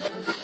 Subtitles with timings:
[0.00, 0.43] Father.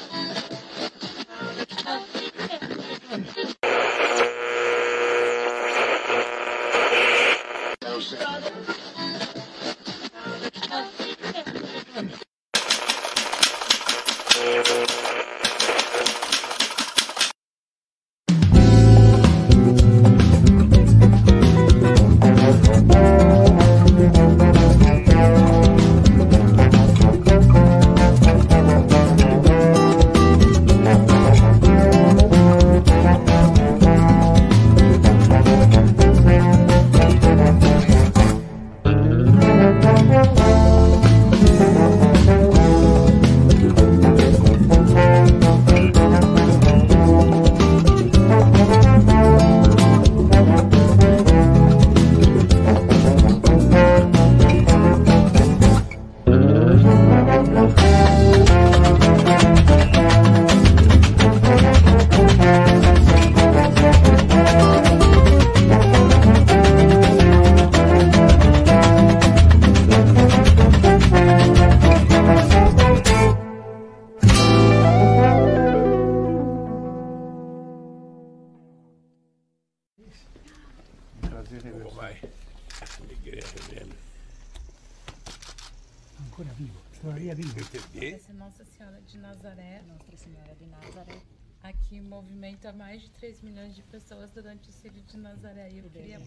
[92.21, 95.73] Movimenta mais de 3 milhões de pessoas durante o Círio de Nazaré.
[95.73, 96.21] Eu queria.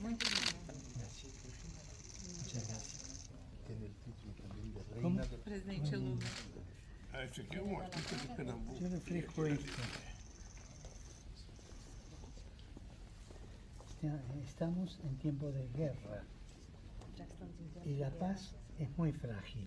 [0.00, 0.26] Muito
[5.02, 5.18] Como?
[5.38, 6.18] Presidente Lula.
[7.12, 9.00] Ah, esse aqui é um artista de Pernambuco.
[9.00, 9.64] Frecuento.
[14.44, 16.24] Estamos en tiempo de guerra
[17.84, 19.66] y la paz es muy frágil.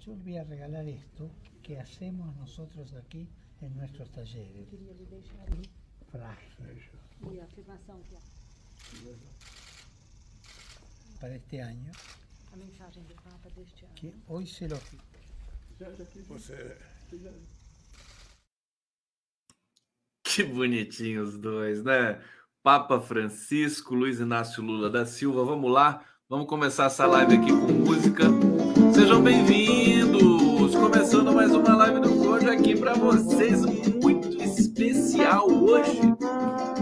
[0.00, 1.30] Yo le voy a regalar esto
[1.62, 3.28] que hacemos nosotros aquí
[3.60, 4.68] en nuestros talleres.
[6.10, 6.90] Frágil.
[11.20, 11.92] Para este año.
[13.94, 14.78] Que hoy se lo.
[16.28, 16.76] Você.
[20.22, 22.20] Que bonitinhos os dois, né?
[22.62, 25.44] Papa Francisco, Luiz Inácio Lula da Silva.
[25.44, 28.24] Vamos lá, vamos começar essa live aqui com música.
[28.94, 30.31] Sejam bem-vindos!
[30.82, 33.64] Começando mais uma live do Conde aqui para vocês,
[34.02, 36.00] muito especial hoje.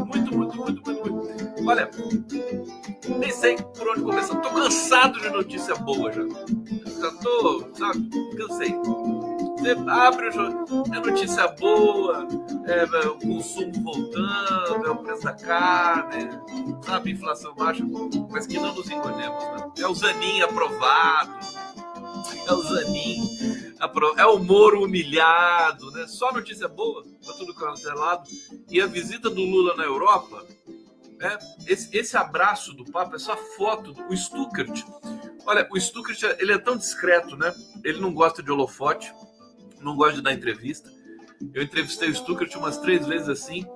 [0.06, 1.68] Muito, muito, muito, muito, muito.
[1.68, 1.90] Olha,
[3.18, 4.36] nem sei por onde começar.
[4.36, 6.22] Tô cansado de notícia boa já.
[6.22, 8.08] Já tô, sabe?
[8.38, 8.74] Cansei.
[9.60, 12.26] Você abre o jornal, é notícia boa,
[12.64, 16.30] é, é, o consumo voltando, é o preço da carne,
[16.82, 17.84] sabe, inflação baixa,
[18.30, 19.70] mas que não nos enganemos, né?
[19.80, 21.30] É o Zanin aprovado,
[22.48, 23.59] é o Zanin,
[24.16, 26.06] é o Moro humilhado, né?
[26.06, 28.28] Só notícia boa para tudo cancelado.
[28.68, 30.46] E a visita do Lula na Europa,
[31.18, 31.38] né?
[31.66, 34.84] esse, esse abraço do Papa, essa foto, o Stuckert.
[35.46, 37.54] Olha, o Stuckert ele é tão discreto, né?
[37.82, 39.12] Ele não gosta de holofote,
[39.80, 40.92] não gosta de dar entrevista.
[41.54, 43.66] Eu entrevistei o Stuckert umas três vezes assim,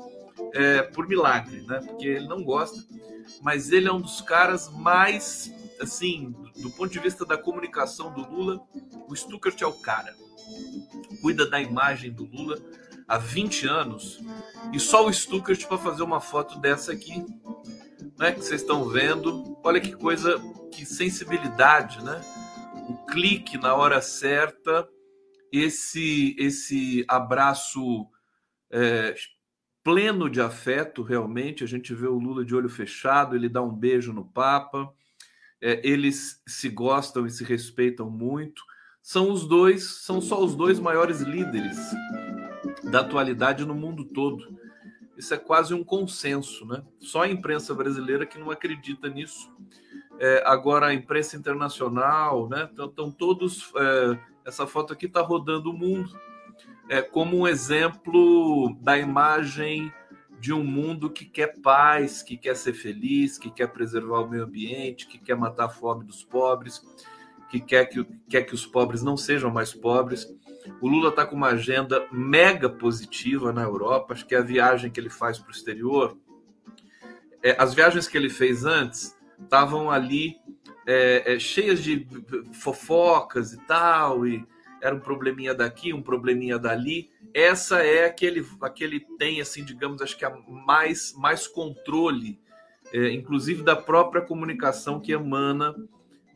[0.52, 1.80] é, por milagre, né?
[1.80, 2.78] Porque ele não gosta,
[3.40, 5.50] mas ele é um dos caras mais
[5.80, 8.60] assim, do ponto de vista da comunicação do Lula,
[9.08, 10.14] o Stuckert é o cara.
[11.20, 12.58] Cuida da imagem do Lula
[13.08, 14.20] há 20 anos
[14.72, 17.24] e só o Stuckert para fazer uma foto dessa aqui,
[18.18, 19.58] né, que vocês estão vendo.
[19.62, 20.40] Olha que coisa,
[20.70, 22.20] que sensibilidade, né?
[22.88, 24.88] O clique na hora certa,
[25.50, 28.06] esse esse abraço
[28.70, 29.14] é,
[29.82, 31.64] pleno de afeto, realmente.
[31.64, 34.92] A gente vê o Lula de olho fechado, ele dá um beijo no Papa
[35.64, 38.62] é, eles se gostam e se respeitam muito.
[39.02, 41.78] São os dois, são só os dois maiores líderes
[42.90, 44.58] da atualidade no mundo todo.
[45.16, 46.84] Isso é quase um consenso, né?
[47.00, 49.50] Só a imprensa brasileira que não acredita nisso.
[50.18, 52.68] É, agora a imprensa internacional, né?
[52.70, 53.72] Estão todos.
[53.74, 56.14] É, essa foto aqui está rodando o mundo
[56.88, 59.92] é, como um exemplo da imagem
[60.44, 64.44] de um mundo que quer paz, que quer ser feliz, que quer preservar o meio
[64.44, 66.82] ambiente, que quer matar a fome dos pobres,
[67.48, 70.28] que quer que, quer que os pobres não sejam mais pobres.
[70.82, 74.12] O Lula está com uma agenda mega positiva na Europa.
[74.12, 76.14] Acho que a viagem que ele faz para o exterior,
[77.42, 80.36] é, as viagens que ele fez antes estavam ali
[80.86, 82.06] é, é, cheias de
[82.52, 84.46] fofocas e tal, e
[84.84, 87.10] era um probleminha daqui, um probleminha dali.
[87.32, 92.38] Essa é aquele aquele tem assim digamos acho que a mais mais controle
[92.92, 95.74] é, inclusive da própria comunicação que emana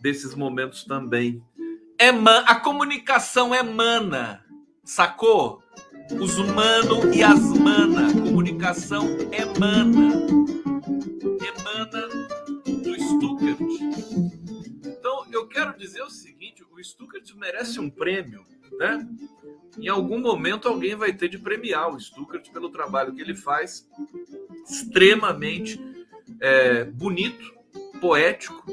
[0.00, 1.42] desses momentos também.
[2.00, 4.44] Eman, a comunicação emana,
[4.84, 5.62] sacou?
[6.18, 10.97] Os humano e as mana, comunicação emana, emana
[16.88, 18.44] Stuttgart merece um prêmio,
[18.79, 19.06] né?
[19.79, 23.88] Em algum momento alguém vai ter de premiar o Stuttgart pelo trabalho que ele faz,
[24.69, 25.81] extremamente
[26.40, 27.55] é, bonito,
[28.00, 28.64] poético.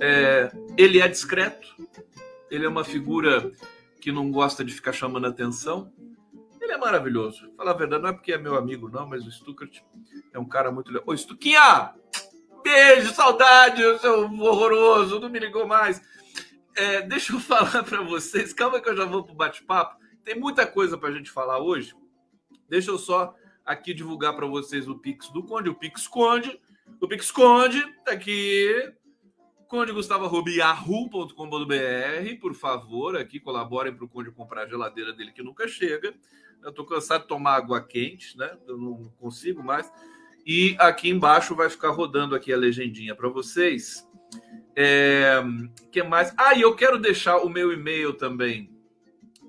[0.00, 1.74] É, ele é discreto,
[2.50, 3.50] ele é uma figura
[4.00, 5.92] que não gosta de ficar chamando atenção.
[6.60, 7.50] Ele é maravilhoso.
[7.56, 9.78] Falar a verdade, não é porque é meu amigo, não, mas o Stuttgart
[10.32, 11.04] é um cara muito legal.
[11.06, 11.94] Ô, Stuquinha!
[12.62, 16.02] Beijo, saudade, seu horroroso, não me ligou mais.
[16.76, 19.98] É, deixa eu falar para vocês, calma que eu já vou pro bate-papo.
[20.22, 21.94] Tem muita coisa para a gente falar hoje.
[22.68, 23.34] Deixa eu só
[23.64, 25.70] aqui divulgar para vocês o Pix do Conde.
[25.70, 26.60] O Pix Conde,
[27.00, 28.92] o Pix Conde tá aqui.
[29.68, 35.66] Conde Gustavo.yahoo.com.br, por favor, aqui colaborem para o Conde comprar a geladeira dele que nunca
[35.66, 36.14] chega.
[36.62, 38.56] Eu estou cansado de tomar água quente, né?
[38.66, 39.90] Eu não consigo mais.
[40.46, 44.05] E aqui embaixo vai ficar rodando aqui a legendinha para vocês.
[44.74, 45.42] É,
[45.90, 46.34] que mais?
[46.36, 48.70] Ah, e eu quero deixar o meu e-mail também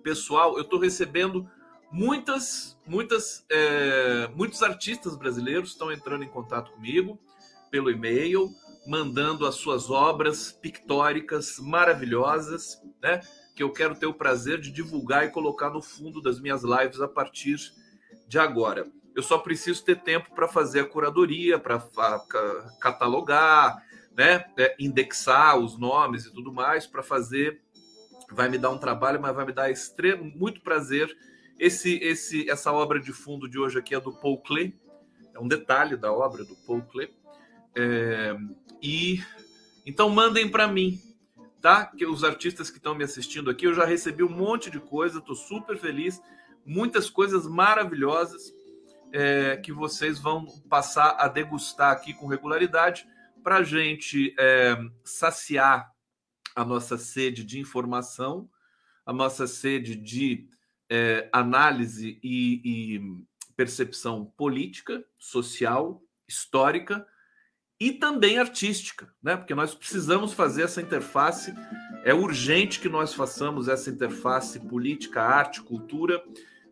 [0.01, 0.55] pessoal.
[0.55, 1.49] Eu estou recebendo
[1.91, 7.19] muitas, muitas, é, muitos artistas brasileiros estão entrando em contato comigo
[7.69, 8.49] pelo e-mail,
[8.87, 13.19] mandando as suas obras pictóricas maravilhosas, né?
[13.53, 17.01] Que eu quero ter o prazer de divulgar e colocar no fundo das minhas lives
[17.01, 17.57] a partir
[18.29, 18.89] de agora.
[19.13, 21.83] Eu só preciso ter tempo para fazer a curadoria, para
[22.79, 23.83] catalogar,
[24.17, 24.43] né?
[24.57, 27.61] É, indexar os nomes e tudo mais, para fazer.
[28.31, 31.15] Vai me dar um trabalho, mas vai me dar extremo, muito prazer.
[31.59, 34.75] Esse, esse, essa obra de fundo de hoje aqui é do Paul Klee,
[35.33, 37.13] é um detalhe da obra do Paul Klee.
[37.75, 38.35] É,
[38.81, 39.23] e
[39.85, 40.99] então mandem para mim,
[41.61, 41.85] tá?
[41.85, 45.19] Que os artistas que estão me assistindo aqui, eu já recebi um monte de coisa,
[45.19, 46.21] estou super feliz,
[46.65, 48.53] muitas coisas maravilhosas
[49.13, 53.07] é, que vocês vão passar a degustar aqui com regularidade
[53.47, 55.89] para a gente é, saciar
[56.53, 58.49] a nossa sede de informação,
[59.05, 60.49] a nossa sede de
[60.89, 63.01] é, análise e, e
[63.55, 67.07] percepção política, social, histórica
[67.79, 69.37] e também artística, né?
[69.37, 71.53] Porque nós precisamos fazer essa interface.
[72.03, 76.21] É urgente que nós façamos essa interface política, arte, cultura,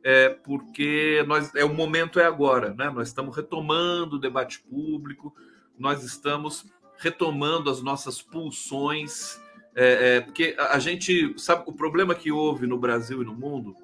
[0.03, 2.89] é, porque nós é o momento é agora, né?
[2.89, 5.33] Nós estamos retomando o debate público,
[5.77, 6.65] nós estamos
[6.97, 9.39] retomando as nossas pulsões,
[9.75, 13.75] é, é, porque a, gente sabe o problema que houve no Brasil e no mundo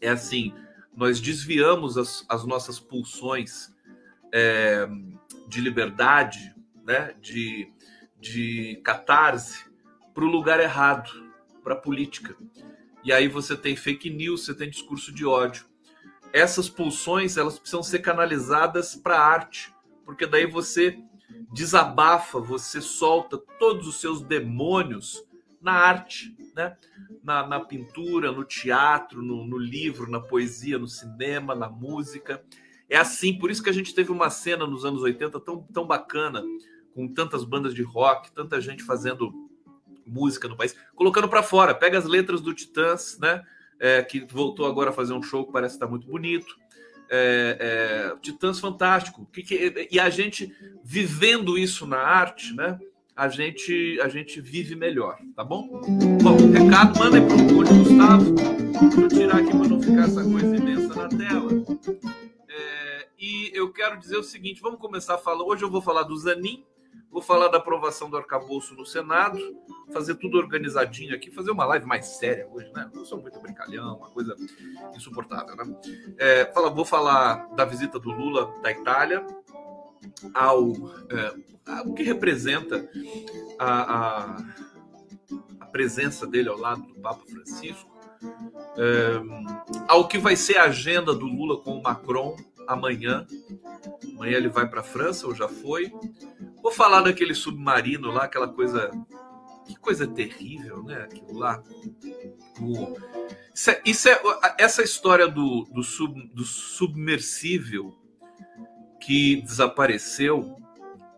[0.00, 0.52] é assim,
[0.96, 3.72] nós desviamos as, as nossas pulsões
[4.32, 4.88] é,
[5.48, 7.72] de liberdade, né, de,
[8.20, 9.64] de catarse,
[10.12, 11.10] para o lugar errado,
[11.62, 12.36] para a política.
[13.02, 15.66] E aí você tem fake news, você tem discurso de ódio.
[16.32, 19.73] Essas pulsões elas precisam ser canalizadas para a arte,
[20.04, 20.98] porque daí você
[21.52, 25.24] desabafa, você solta todos os seus demônios
[25.60, 26.76] na arte, né?
[27.24, 32.44] na, na pintura, no teatro, no, no livro, na poesia, no cinema, na música.
[32.88, 35.86] É assim, por isso que a gente teve uma cena nos anos 80 tão, tão
[35.86, 36.42] bacana,
[36.94, 39.32] com tantas bandas de rock, tanta gente fazendo
[40.06, 41.74] música no país, colocando para fora.
[41.74, 43.42] Pega as letras do Titãs, né?
[43.80, 46.56] É, que voltou agora a fazer um show que parece estar muito bonito.
[47.10, 49.26] É, é, Titãs fantástico.
[49.32, 52.78] Que, que, e a gente vivendo isso na arte, né?
[53.16, 55.80] A gente, a gente vive melhor, tá bom?
[56.20, 58.34] Bom, recado, manda aí pro Conde Gustavo.
[59.00, 61.52] Eu tirar aqui para não ficar essa coisa imensa na tela.
[62.48, 65.44] É, e eu quero dizer o seguinte: vamos começar a falar.
[65.44, 66.64] Hoje eu vou falar do Zanin,
[67.14, 69.38] vou falar da aprovação do arcabouço no Senado,
[69.92, 72.90] fazer tudo organizadinho aqui, fazer uma live mais séria hoje, né?
[72.92, 74.34] Eu sou muito brincalhão, uma coisa
[74.96, 75.76] insuportável, né?
[76.18, 79.24] É, fala, vou falar da visita do Lula da Itália
[80.34, 80.72] ao,
[81.08, 82.90] é, ao que representa
[83.60, 84.36] a, a,
[85.60, 87.94] a presença dele ao lado do Papa Francisco
[88.76, 93.24] é, ao que vai ser a agenda do Lula com o Macron amanhã.
[94.14, 95.92] Amanhã ele vai para a França, ou já foi.
[96.64, 98.90] Vou falar daquele submarino lá, aquela coisa.
[99.66, 101.02] Que coisa terrível, né?
[101.02, 101.62] Aquilo lá.
[102.58, 102.96] O...
[103.54, 104.18] Isso é, isso é,
[104.58, 107.94] essa história do, do, sub, do submersível
[108.98, 110.56] que desapareceu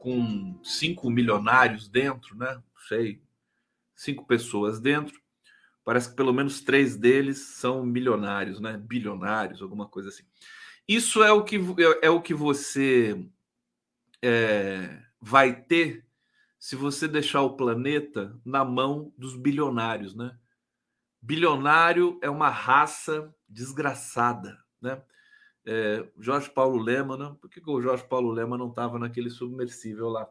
[0.00, 2.54] com cinco milionários dentro, né?
[2.54, 3.22] Não sei,
[3.94, 5.20] cinco pessoas dentro.
[5.84, 8.76] Parece que pelo menos três deles são milionários, né?
[8.76, 10.24] Bilionários, alguma coisa assim.
[10.88, 13.24] Isso é o que, é, é o que você
[14.20, 16.06] é, vai ter
[16.58, 20.36] se você deixar o planeta na mão dos bilionários, né?
[21.26, 25.02] bilionário é uma raça desgraçada, né?
[25.68, 27.34] É, Jorge Paulo Lema, né?
[27.40, 30.28] por que, que o Jorge Paulo Lema não estava naquele submersível lá?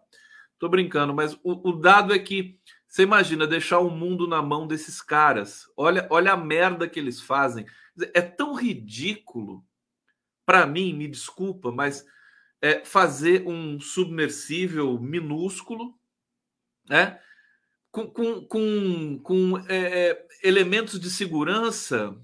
[0.57, 4.65] Tô brincando, mas o, o, dado é que você imagina deixar o mundo na mão
[4.65, 5.69] desses caras.
[5.75, 7.65] Olha, olha a merda que eles fazem.
[8.13, 9.65] É tão ridículo
[10.45, 12.05] para mim, me desculpa, mas
[12.65, 15.93] é fazer um submersível minúsculo,
[16.89, 17.19] né?
[17.91, 22.17] Com, com, com, com é, é elementos de segurança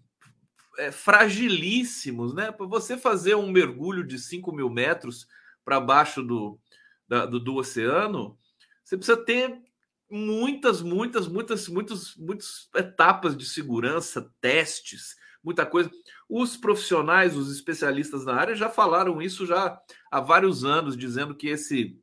[0.80, 2.52] é, fragilíssimos, né?
[2.52, 5.28] Para você fazer um mergulho de 5 mil metros
[5.64, 6.60] para baixo do,
[7.08, 8.36] da, do, do oceano,
[8.84, 9.62] você precisa ter
[10.10, 15.90] muitas, muitas, muitas, muitas, muitas etapas de segurança, testes, muita coisa.
[16.30, 19.80] Os profissionais, os especialistas na área já falaram isso já
[20.10, 22.00] há vários anos, dizendo que esse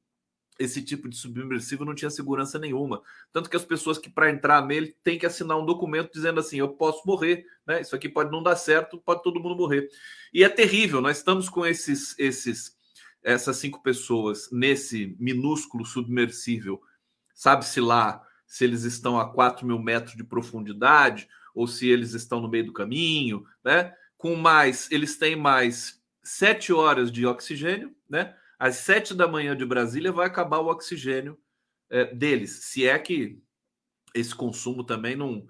[0.59, 3.01] esse tipo de submersível não tinha segurança nenhuma.
[3.33, 6.59] Tanto que as pessoas que para entrar nele têm que assinar um documento dizendo assim:
[6.59, 7.81] eu posso morrer, né?
[7.81, 9.89] Isso aqui pode não dar certo, pode todo mundo morrer.
[10.35, 11.01] E é terrível.
[11.01, 12.77] Nós estamos com esses, esses,
[13.23, 16.83] essas cinco pessoas nesse minúsculo submersível.
[17.35, 21.29] Sabe-se lá se eles estão a 4 mil metros de profundidade
[21.59, 23.93] ou se eles estão no meio do caminho, né?
[24.17, 28.33] Com mais, eles têm mais sete horas de oxigênio, né?
[28.57, 31.37] Às sete da manhã de Brasília vai acabar o oxigênio
[31.91, 33.43] é, deles, se é que
[34.15, 35.45] esse consumo também não,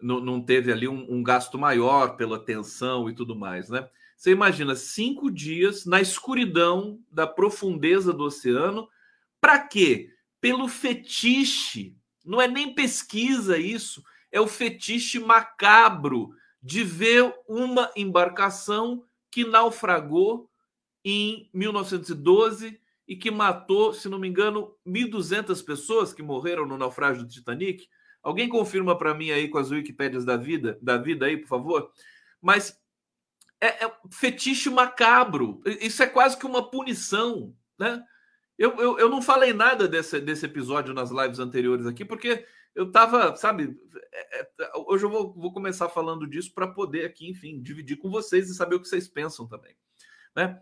[0.00, 3.86] não, não teve ali um, um, gasto maior pela tensão e tudo mais, né?
[4.16, 8.88] Você imagina cinco dias na escuridão da profundeza do oceano,
[9.38, 10.08] para quê?
[10.40, 11.94] Pelo fetiche,
[12.24, 20.50] não é nem pesquisa isso, é o fetiche macabro de ver uma embarcação que naufragou
[21.04, 27.24] em 1912 e que matou, se não me engano, 1.200 pessoas que morreram no naufrágio
[27.24, 27.88] do Titanic.
[28.22, 31.92] Alguém confirma para mim aí com as Wikipédias da vida, da vida aí, por favor?
[32.40, 32.80] Mas
[33.60, 35.60] é, é fetiche macabro.
[35.80, 38.02] Isso é quase que uma punição, né?
[38.56, 42.90] Eu, eu, eu não falei nada desse, desse episódio nas lives anteriores aqui, porque eu
[42.90, 43.76] tava, sabe,
[44.12, 44.48] é, é,
[44.86, 48.54] hoje eu vou, vou começar falando disso para poder aqui, enfim, dividir com vocês e
[48.54, 49.76] saber o que vocês pensam também,
[50.34, 50.60] né?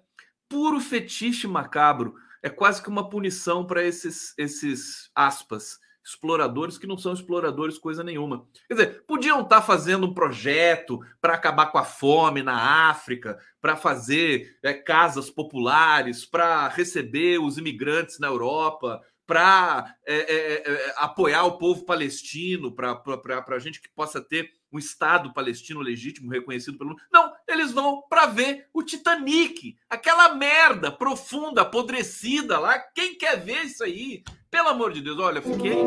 [0.48, 6.98] Puro fetiche macabro, é quase que uma punição para esses, esses aspas, exploradores que não
[6.98, 8.46] são exploradores coisa nenhuma.
[8.66, 13.38] Quer dizer, podiam estar tá fazendo um projeto para acabar com a fome na África,
[13.60, 20.94] para fazer é, casas populares, para receber os imigrantes na Europa, para é, é, é,
[20.96, 23.00] apoiar o povo palestino, para
[23.46, 27.02] a gente que possa ter um Estado palestino legítimo reconhecido pelo mundo.
[27.12, 32.76] Não, eles vão para ver o Titanic, aquela merda profunda, apodrecida lá.
[32.80, 34.24] Quem quer ver isso aí?
[34.50, 35.84] Pelo amor de Deus, olha, fiquei.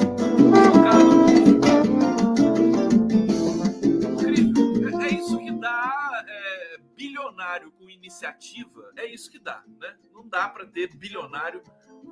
[5.02, 8.90] É, é isso que dá é, bilionário com iniciativa.
[8.96, 9.98] É isso que dá, né?
[10.14, 11.62] Não dá para ter bilionário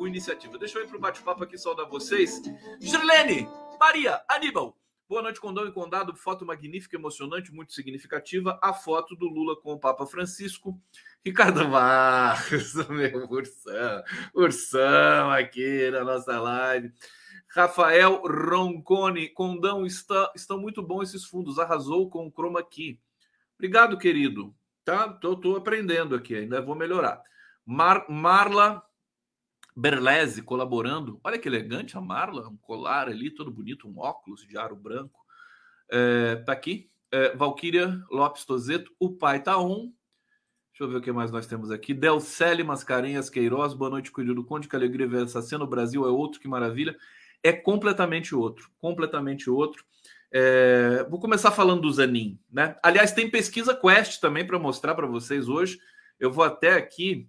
[0.07, 0.57] iniciativa.
[0.57, 2.41] Deixa eu ir para o bate-papo aqui saudar vocês.
[2.79, 3.47] Girilene,
[3.79, 4.77] Maria, Aníbal.
[5.11, 6.15] Boa noite, Condão e Condado.
[6.15, 8.57] Foto magnífica, emocionante, muito significativa.
[8.61, 10.79] A foto do Lula com o Papa Francisco.
[11.25, 14.03] Ricardo Marques, meu ursão,
[14.33, 16.93] ursão aqui na nossa live.
[17.49, 21.59] Rafael Roncone, Condão, está, estão muito bons esses fundos.
[21.59, 22.97] Arrasou com o chroma key.
[23.55, 24.55] Obrigado, querido.
[24.85, 25.09] Tá?
[25.09, 27.21] Tô aprendendo aqui, ainda vou melhorar.
[27.65, 28.81] Mar, Marla
[29.81, 31.19] Berlese colaborando.
[31.23, 35.19] Olha que elegante a Marla, um colar ali, todo bonito, um óculos de aro branco.
[35.89, 36.91] É, tá aqui.
[37.11, 39.91] É, Valquíria Lopes Tozeto, o pai tá on.
[40.71, 41.95] Deixa eu ver o que mais nós temos aqui.
[41.95, 45.63] Delcele Mascarenhas Queiroz, boa noite, cuido do Conde, que alegria ver essa cena.
[45.63, 46.95] O Brasil é outro, que maravilha.
[47.41, 49.83] É completamente outro, completamente outro.
[50.31, 52.75] É, vou começar falando do Zanin, né?
[52.83, 55.79] Aliás, tem pesquisa Quest também para mostrar para vocês hoje.
[56.19, 57.27] Eu vou até aqui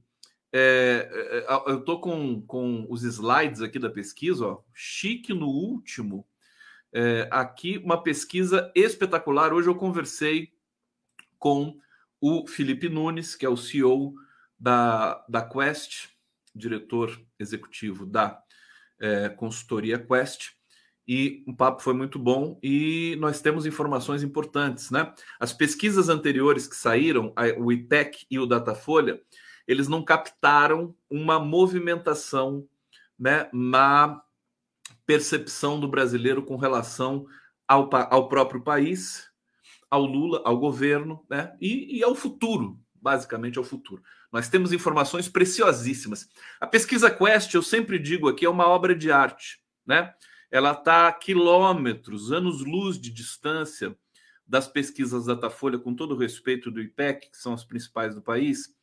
[0.53, 5.47] é, é, é eu estou com, com os slides aqui da pesquisa, ó, chique no
[5.47, 6.27] último.
[6.93, 9.53] É, aqui, uma pesquisa espetacular.
[9.53, 10.53] Hoje eu conversei
[11.39, 11.79] com
[12.21, 14.15] o Felipe Nunes, que é o CEO
[14.59, 16.09] da, da Quest,
[16.55, 18.41] diretor executivo da
[19.01, 20.51] é, consultoria Quest,
[21.07, 25.13] e o papo foi muito bom e nós temos informações importantes, né?
[25.41, 29.21] As pesquisas anteriores que saíram, o IPEC e o Datafolha,
[29.67, 32.67] eles não captaram uma movimentação
[33.19, 34.23] né, na
[35.07, 37.27] percepção do brasileiro com relação
[37.67, 39.31] ao, ao próprio país,
[39.91, 44.03] ao Lula, ao governo né, e, e ao futuro, basicamente ao futuro.
[44.33, 46.29] Nós temos informações preciosíssimas.
[46.59, 50.15] A pesquisa Quest, eu sempre digo aqui, é uma obra de arte, né?
[50.51, 53.97] Ela está a quilômetros, anos-luz de distância
[54.47, 58.75] das pesquisas Datafolha, com todo o respeito do IPEC, que são as principais do país,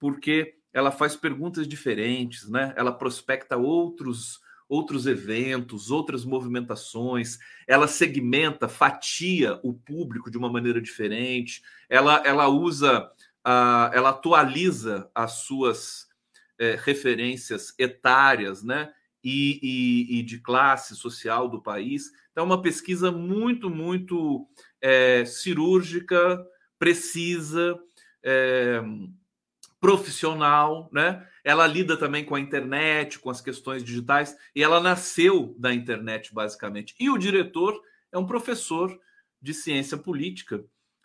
[0.00, 2.72] porque ela faz perguntas diferentes, né?
[2.76, 4.40] Ela prospecta outros
[4.70, 12.46] outros eventos, outras movimentações, ela segmenta, fatia o público de uma maneira diferente, ela, ela
[12.46, 13.10] usa,
[13.44, 16.06] uh, ela atualiza as suas
[16.56, 18.92] é, referências etárias, né?
[19.22, 22.10] E, e, e, de classe social do país.
[22.30, 24.48] Então, é uma pesquisa muito, muito
[24.80, 26.42] é, cirúrgica,
[26.78, 27.78] precisa,
[28.22, 28.80] é,
[29.80, 31.26] profissional, né?
[31.42, 36.34] Ela lida também com a internet, com as questões digitais, e ela nasceu da internet,
[36.34, 36.94] basicamente.
[37.00, 37.80] E o diretor
[38.12, 38.96] é um professor
[39.40, 40.62] de ciência política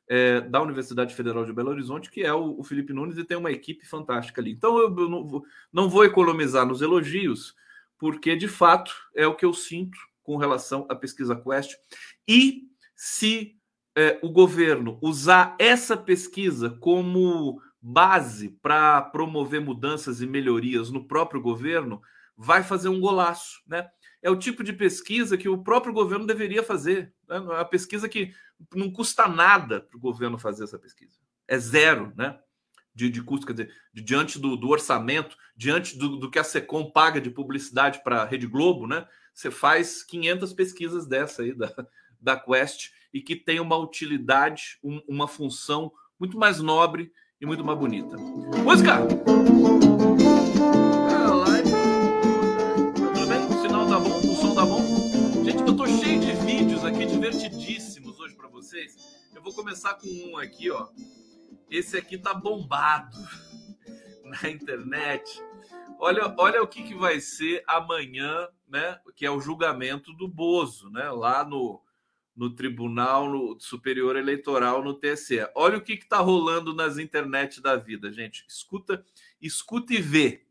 [0.07, 3.37] é, da Universidade Federal de Belo Horizonte, que é o, o, Felipe Nunes, e tem
[3.37, 4.51] uma equipe fantástica ali.
[4.51, 7.55] Então, eu, eu não, vou, não vou economizar nos elogios,
[7.97, 11.75] porque de fato é o que eu sinto com relação à pesquisa Quest.
[12.27, 12.63] E
[12.93, 13.57] se
[13.95, 21.39] é, o governo usar essa pesquisa como base para promover mudanças e melhorias no próprio
[21.39, 22.01] governo,
[22.35, 23.87] vai fazer um golaço, né?
[24.23, 27.13] É o tipo de pesquisa que o próprio governo deveria fazer.
[27.29, 27.37] Né?
[27.37, 28.33] É a pesquisa que
[28.73, 31.19] não custa nada para o governo fazer essa pesquisa.
[31.47, 32.39] É zero, né?
[32.91, 36.43] De, de custo, quer dizer, de, diante do, do, orçamento, diante do, do, que a
[36.43, 39.07] SECOM paga de publicidade para a Rede Globo, né?
[39.31, 41.71] Você faz 500 pesquisas dessa aí da,
[42.19, 47.63] da Quest e que tem uma utilidade, um, uma função muito mais nobre e muito
[47.65, 48.17] mais bonita.
[48.17, 48.99] Música!
[51.09, 51.35] Ah.
[53.13, 53.61] Tudo bem?
[53.61, 54.19] Sinal tá bom?
[54.19, 54.81] O som tá bom?
[55.43, 58.95] Gente, eu tô cheio de vídeos aqui divertidíssimos hoje para vocês.
[59.33, 60.87] Eu vou começar com um aqui, ó.
[61.69, 63.17] Esse aqui tá bombado
[64.23, 65.43] na internet.
[65.99, 68.97] Olha, olha o que, que vai ser amanhã, né?
[69.13, 71.09] Que é o julgamento do Bozo, né?
[71.11, 71.81] Lá no
[72.35, 75.47] no Tribunal Superior Eleitoral no TSE.
[75.55, 78.45] Olha o que está rolando nas internet da vida, gente.
[78.47, 79.03] Escuta,
[79.41, 80.44] escuta e vê.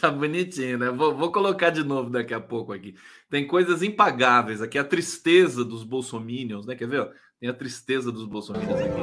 [0.00, 0.90] Tá bonitinho, né?
[0.90, 2.94] Vou, vou, colocar de novo daqui a pouco aqui.
[3.30, 4.78] Tem coisas impagáveis aqui.
[4.78, 6.74] A tristeza dos bolsominions, né?
[6.76, 7.10] Quer ver?
[7.40, 9.00] Tem a tristeza dos bolsominions aqui.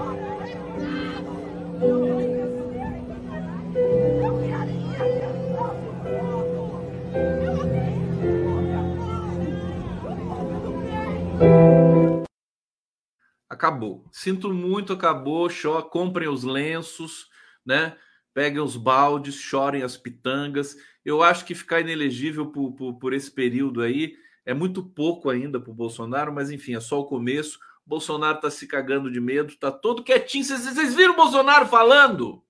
[13.49, 14.05] Acabou.
[14.11, 15.49] Sinto muito, acabou.
[15.49, 15.81] Show.
[15.83, 17.27] Comprem os lenços,
[17.65, 17.97] né?
[18.35, 20.75] Peguem os baldes, chorem as pitangas.
[21.05, 24.13] Eu acho que ficar inelegível por, por, por esse período aí
[24.45, 27.57] é muito pouco ainda para o Bolsonaro, mas enfim, é só o começo.
[27.85, 30.43] O Bolsonaro está se cagando de medo, está todo quietinho.
[30.43, 32.43] Vocês, viram o Bolsonaro falando?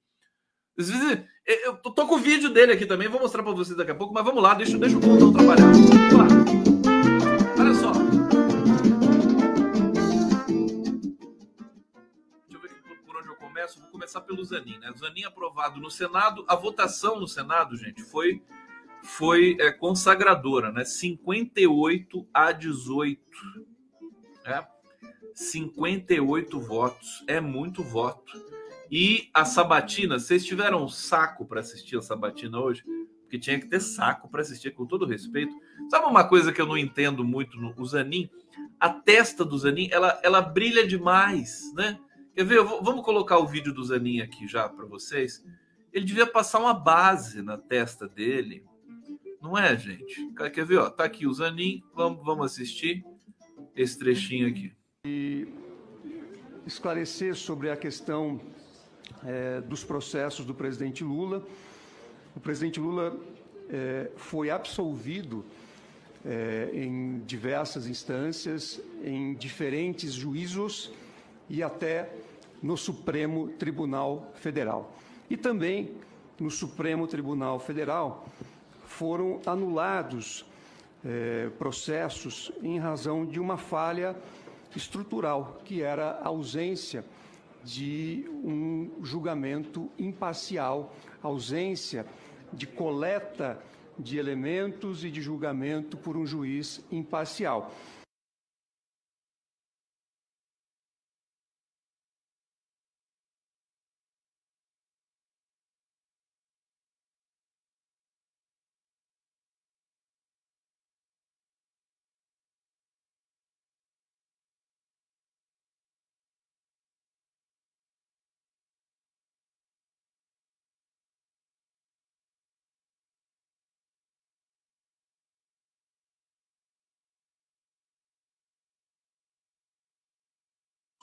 [1.63, 4.13] Eu tô com o vídeo dele aqui também, vou mostrar para vocês daqui a pouco,
[4.13, 5.71] mas vamos lá, deixa, deixa o Pontão trabalhar.
[5.71, 6.74] Vamos lá.
[13.65, 14.77] Começo, vou começar pelo Zanin.
[14.77, 14.93] Né?
[14.97, 16.45] Zanin aprovado no Senado.
[16.47, 18.41] A votação no Senado, gente, foi
[19.03, 20.83] foi é, consagradora, né?
[20.83, 23.21] 58 a 18.
[24.45, 24.65] É?
[25.33, 27.23] 58 votos.
[27.27, 28.33] É muito voto.
[28.89, 32.83] E a Sabatina, vocês tiveram um saco para assistir a Sabatina hoje?
[33.21, 35.55] Porque tinha que ter saco para assistir, com todo respeito.
[35.89, 38.29] Sabe uma coisa que eu não entendo muito no Zanin?
[38.79, 41.99] A testa do Zanin, ela, ela brilha demais, né?
[42.35, 42.61] Quer ver?
[42.61, 45.41] Vamos colocar o vídeo do Zanin aqui já para vocês.
[45.93, 48.61] Ele devia passar uma base na testa dele.
[49.41, 50.33] Não é, gente?
[50.53, 50.79] Quer ver?
[50.79, 51.81] Ó, tá aqui o Zanin.
[51.93, 53.05] Vamos, vamos assistir
[53.73, 54.73] esse trechinho aqui.
[55.05, 55.47] E
[56.67, 58.41] esclarecer sobre a questão
[59.23, 61.41] é, dos processos do presidente Lula.
[62.35, 63.17] O presidente Lula
[63.69, 65.45] é, foi absolvido
[66.25, 70.91] é, em diversas instâncias, em diferentes juízos
[71.49, 72.09] e até
[72.61, 74.95] no Supremo Tribunal Federal.
[75.29, 75.91] E também
[76.39, 78.27] no Supremo Tribunal Federal
[78.85, 80.45] foram anulados
[81.03, 84.15] eh, processos em razão de uma falha
[84.75, 87.05] estrutural, que era a ausência
[87.63, 92.05] de um julgamento imparcial, ausência
[92.53, 93.59] de coleta
[93.97, 97.71] de elementos e de julgamento por um juiz imparcial.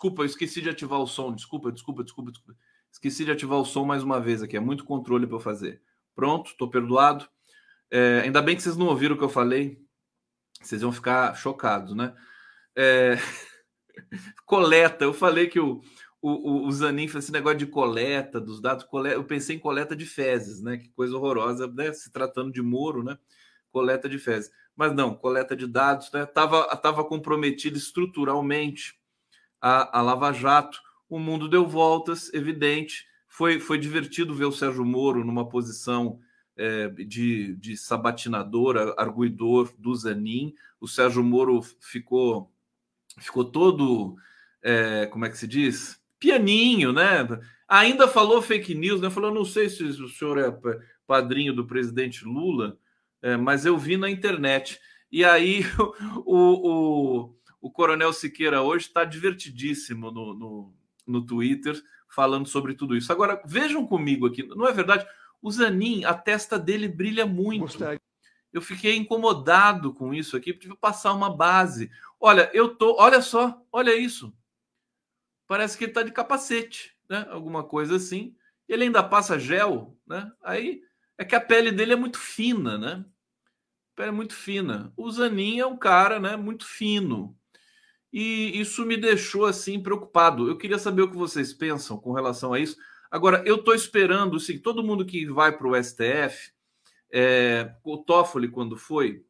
[0.03, 1.33] Desculpa, eu esqueci de ativar o som.
[1.33, 2.59] Desculpa, desculpa, desculpa, desculpa.
[2.91, 4.57] Esqueci de ativar o som mais uma vez aqui.
[4.57, 5.81] É muito controle para eu fazer.
[6.12, 7.29] Pronto, estou perdoado.
[7.88, 9.81] É, ainda bem que vocês não ouviram o que eu falei.
[10.61, 12.12] Vocês vão ficar chocados, né?
[12.75, 13.17] É...
[14.45, 15.05] coleta.
[15.05, 15.81] Eu falei que o,
[16.21, 18.83] o, o Zanin fez esse negócio de coleta dos dados.
[18.83, 20.79] Coleta, eu pensei em coleta de fezes, né?
[20.79, 21.93] Que coisa horrorosa, né?
[21.93, 23.17] Se tratando de Moro, né?
[23.71, 24.51] Coleta de fezes.
[24.75, 26.27] Mas não, coleta de dados, né?
[26.27, 29.01] Tava, tava comprometido estruturalmente
[29.62, 30.81] a, a Lava Jato.
[31.09, 33.07] O mundo deu voltas, evidente.
[33.29, 36.18] Foi, foi divertido ver o Sérgio Moro numa posição
[36.57, 40.55] é, de, de sabatinador, arguidor do Zanin.
[40.81, 42.51] O Sérgio Moro ficou,
[43.18, 44.16] ficou todo,
[44.62, 46.01] é, como é que se diz?
[46.18, 47.27] Pianinho, né?
[47.68, 49.09] Ainda falou fake news, né?
[49.09, 50.55] Falou, não sei se o senhor é
[51.07, 52.79] padrinho do presidente Lula,
[53.22, 54.79] é, mas eu vi na internet.
[55.11, 55.64] E aí
[56.25, 60.75] o, o, o Coronel Siqueira hoje está divertidíssimo no, no,
[61.07, 63.12] no, Twitter falando sobre tudo isso.
[63.12, 65.07] Agora, vejam comigo aqui, não é verdade?
[65.40, 67.61] O Zanin, a testa dele brilha muito.
[67.61, 68.01] Gostei.
[68.53, 71.90] Eu fiquei incomodado com isso aqui, tive que passar uma base.
[72.20, 74.35] Olha, eu tô, olha só, olha isso.
[75.46, 77.27] Parece que ele tá de capacete, né?
[77.31, 78.35] Alguma coisa assim.
[78.68, 80.31] Ele ainda passa gel, né?
[80.42, 80.83] Aí
[81.16, 83.05] é que a pele dele é muito fina, né?
[83.92, 84.92] A pele é muito fina.
[84.96, 87.38] O Zanin é um cara, né, muito fino
[88.12, 90.48] e isso me deixou assim preocupado.
[90.48, 92.77] Eu queria saber o que vocês pensam com relação a isso.
[93.11, 96.53] Agora, eu estou esperando, assim, todo mundo que vai para o STF,
[97.11, 99.25] é, o Toffoli, quando foi,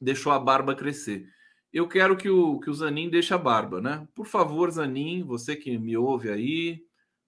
[0.00, 1.26] deixou a barba crescer.
[1.72, 4.06] Eu quero que o, que o Zanin deixe a barba, né?
[4.14, 6.84] Por favor, Zanin, você que me ouve aí,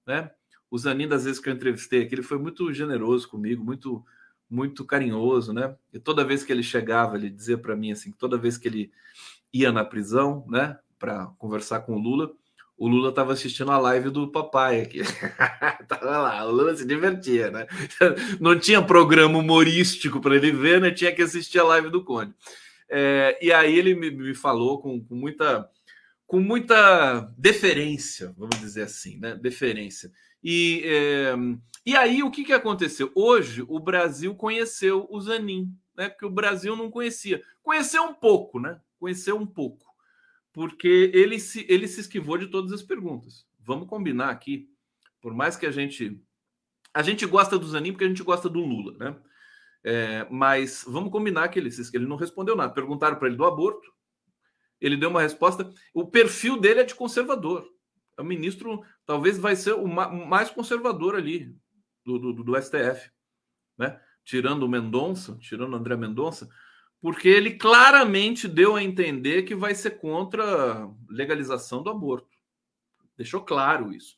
[0.07, 0.31] né?
[0.70, 4.05] O Zanin, das vezes que eu entrevistei aqui, ele foi muito generoso comigo, muito
[4.49, 5.75] muito carinhoso, né?
[5.92, 8.92] E toda vez que ele chegava, ele dizia para mim assim, toda vez que ele
[9.55, 12.33] ia na prisão, né, para conversar com o Lula.
[12.77, 15.03] O Lula estava assistindo a live do papai aqui.
[15.87, 17.67] tava lá, o Lula se divertia, né?
[18.40, 20.90] Não tinha programa humorístico para ele ver, né?
[20.90, 22.35] Tinha que assistir a live do Conde.
[22.90, 25.71] É, e aí ele me, me falou com, com, muita
[26.27, 29.37] com muita deferência, vamos dizer assim, né?
[29.37, 30.11] Deferência.
[30.43, 31.35] E, é,
[31.87, 33.12] e aí o que, que aconteceu?
[33.14, 36.09] Hoje o Brasil conheceu o Zanin, né?
[36.09, 37.40] Porque o Brasil não conhecia.
[37.62, 38.81] Conheceu um pouco, né?
[39.05, 39.85] Conhecer um pouco,
[40.51, 43.47] porque ele se, ele se esquivou de todas as perguntas.
[43.61, 44.71] Vamos combinar aqui,
[45.21, 46.19] por mais que a gente.
[46.95, 49.21] A gente gosta do Zanin porque a gente gosta do Lula, né?
[49.85, 52.73] É, mas vamos combinar que ele, ele não respondeu nada.
[52.73, 53.93] Perguntaram para ele do aborto,
[54.81, 55.71] ele deu uma resposta.
[55.93, 57.69] O perfil dele é de conservador.
[58.17, 61.55] É o ministro, talvez vai ser o mais conservador ali
[62.07, 63.11] do, do, do STF,
[63.77, 64.01] né?
[64.25, 66.49] Tirando o Mendonça, tirando o André Mendonça,
[67.05, 72.35] porque ele claramente deu a entender que vai ser contra legalização do aborto.
[73.14, 74.17] Deixou claro isso.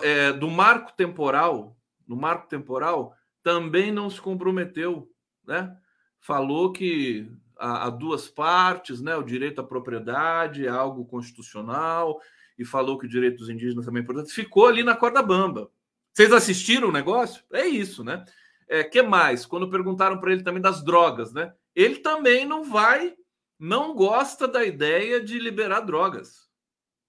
[0.00, 1.76] É, do marco temporal,
[2.06, 5.10] no marco temporal, também não se comprometeu,
[5.44, 5.76] né?
[6.20, 9.16] Falou que há, duas partes, né?
[9.16, 12.20] O direito à propriedade é algo constitucional
[12.56, 14.32] e falou que o direito dos indígenas também é importante.
[14.32, 15.68] Ficou ali na corda bamba.
[16.12, 17.42] Vocês assistiram o negócio?
[17.52, 18.24] É isso, né?
[18.68, 19.44] É, que mais?
[19.44, 21.52] Quando perguntaram para ele também das drogas, né?
[21.74, 23.14] Ele também não vai,
[23.58, 26.48] não gosta da ideia de liberar drogas.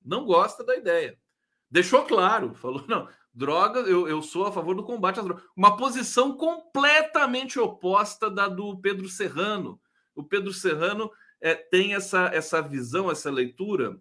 [0.03, 1.17] Não gosta da ideia.
[1.69, 5.43] Deixou claro, falou: não, drogas, eu, eu sou a favor do combate às drogas.
[5.55, 9.79] Uma posição completamente oposta da do Pedro Serrano.
[10.13, 13.99] O Pedro Serrano é, tem essa, essa visão, essa leitura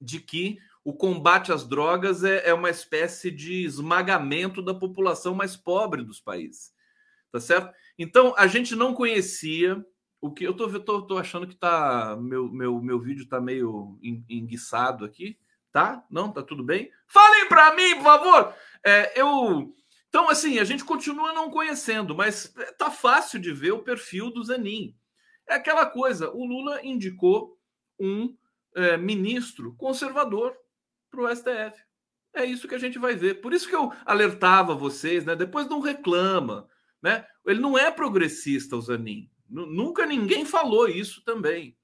[0.00, 5.56] de que o combate às drogas é, é uma espécie de esmagamento da população mais
[5.56, 6.72] pobre dos países.
[7.32, 7.74] Tá certo?
[7.98, 9.84] Então, a gente não conhecia
[10.20, 13.98] o que eu tô, tô, tô achando que tá meu, meu, meu vídeo tá meio
[14.02, 15.38] enguiçado aqui,
[15.72, 16.04] tá?
[16.10, 16.90] Não, tá tudo bem?
[17.06, 18.54] Falem para mim, por favor.
[18.84, 19.74] É, eu
[20.08, 24.42] então assim a gente continua não conhecendo, mas tá fácil de ver o perfil do
[24.42, 24.96] Zanin.
[25.48, 26.30] É aquela coisa.
[26.30, 27.58] O Lula indicou
[28.00, 28.34] um
[28.74, 30.56] é, ministro conservador
[31.10, 31.84] para o STF.
[32.34, 33.40] É isso que a gente vai ver.
[33.40, 35.36] Por isso que eu alertava vocês, né?
[35.36, 36.68] Depois não reclama.
[37.06, 37.24] Né?
[37.46, 39.30] Ele não é progressista, o Zanin.
[39.48, 41.76] Nunca ninguém falou isso também.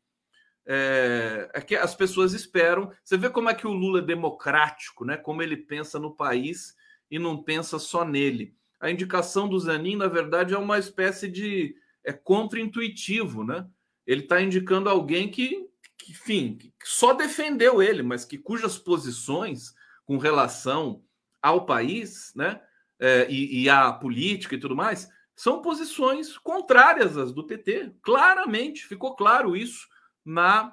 [0.67, 2.91] É, é, que as pessoas esperam.
[3.05, 5.17] Você vê como é que o Lula é democrático, né?
[5.17, 6.75] Como ele pensa no país
[7.09, 8.57] e não pensa só nele.
[8.81, 13.65] A indicação do Zanin, na verdade, é uma espécie de é contra-intuitivo, né?
[14.05, 19.73] Ele está indicando alguém que, que, enfim, que só defendeu ele, mas que cujas posições
[20.05, 21.01] com relação
[21.41, 22.61] ao país, né?
[23.03, 27.97] É, e, e a política e tudo mais, são posições contrárias às do PT.
[28.01, 29.89] Claramente, ficou claro isso
[30.25, 30.73] na,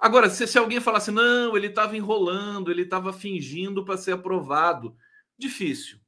[0.00, 4.96] Agora, se, se alguém falasse, não, ele estava enrolando, ele estava fingindo para ser aprovado,
[5.36, 5.98] difícil.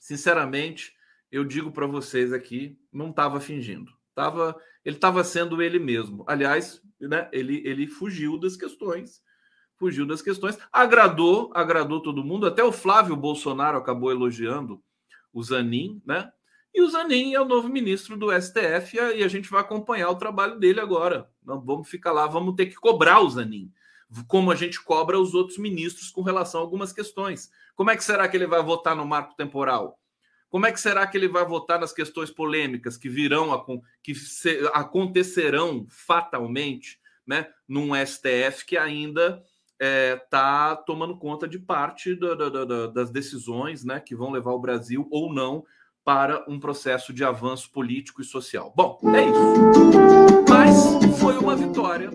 [0.00, 0.92] Sinceramente,
[1.30, 3.92] eu digo para vocês aqui, não estava fingindo.
[4.12, 6.24] Tava, ele estava sendo ele mesmo.
[6.26, 9.22] Aliás, né, ele, ele fugiu das questões,
[9.78, 12.46] fugiu das questões, agradou, agradou todo mundo.
[12.46, 14.82] Até o Flávio Bolsonaro acabou elogiando
[15.32, 16.30] o Zanin, né?
[16.74, 20.16] E o Zanin é o novo ministro do STF e a gente vai acompanhar o
[20.16, 21.30] trabalho dele agora.
[21.44, 23.70] Não vamos ficar lá, vamos ter que cobrar o Zanin,
[24.26, 27.48] como a gente cobra os outros ministros com relação a algumas questões.
[27.76, 30.00] Como é que será que ele vai votar no marco temporal?
[30.48, 33.64] Como é que será que ele vai votar nas questões polêmicas que virão a,
[34.02, 39.42] que se, acontecerão fatalmente, né, num STF que ainda
[39.84, 44.30] está é, tá tomando conta de parte da, da, da, das decisões, né, que vão
[44.30, 45.64] levar o Brasil ou não
[46.04, 48.72] para um processo de avanço político e social.
[48.76, 50.44] Bom, é isso.
[50.48, 52.10] Mas foi uma vitória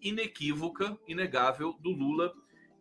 [0.00, 2.32] inequívoca, inegável do Lula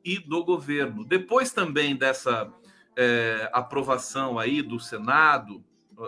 [0.03, 1.03] e do governo.
[1.03, 2.51] Depois também dessa
[2.95, 5.63] é, aprovação aí do Senado,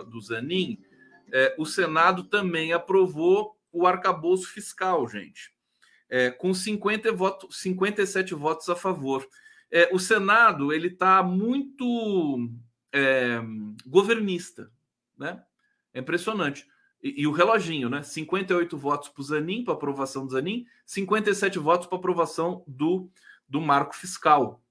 [0.08, 0.78] do Zanin,
[1.30, 5.52] é, o Senado também aprovou o arcabouço fiscal, gente,
[6.12, 9.26] é, com 50 votos, 57 votos a favor.
[9.70, 12.50] É, o Senado ele está muito
[12.92, 13.40] é,
[13.86, 14.70] governista,
[15.18, 15.42] né?
[15.94, 16.66] É impressionante.
[17.02, 18.02] E, e, o reloginho, né?
[18.02, 23.10] 58 votos para o Zanin, para aprovação do Zanin, 57 votos para aprovação do,
[23.48, 24.62] do marco fiscal.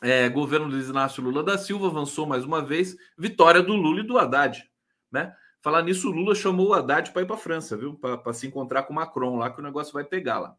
[0.00, 4.06] É, governo Luiz Inácio Lula da Silva avançou mais uma vez, vitória do Lula e
[4.06, 4.66] do Haddad,
[5.10, 5.36] né?
[5.62, 7.94] Falar nisso, o Lula chamou o Haddad para ir para a França, viu?
[7.94, 10.56] Para se encontrar com o Macron lá, que o negócio vai pegar lá.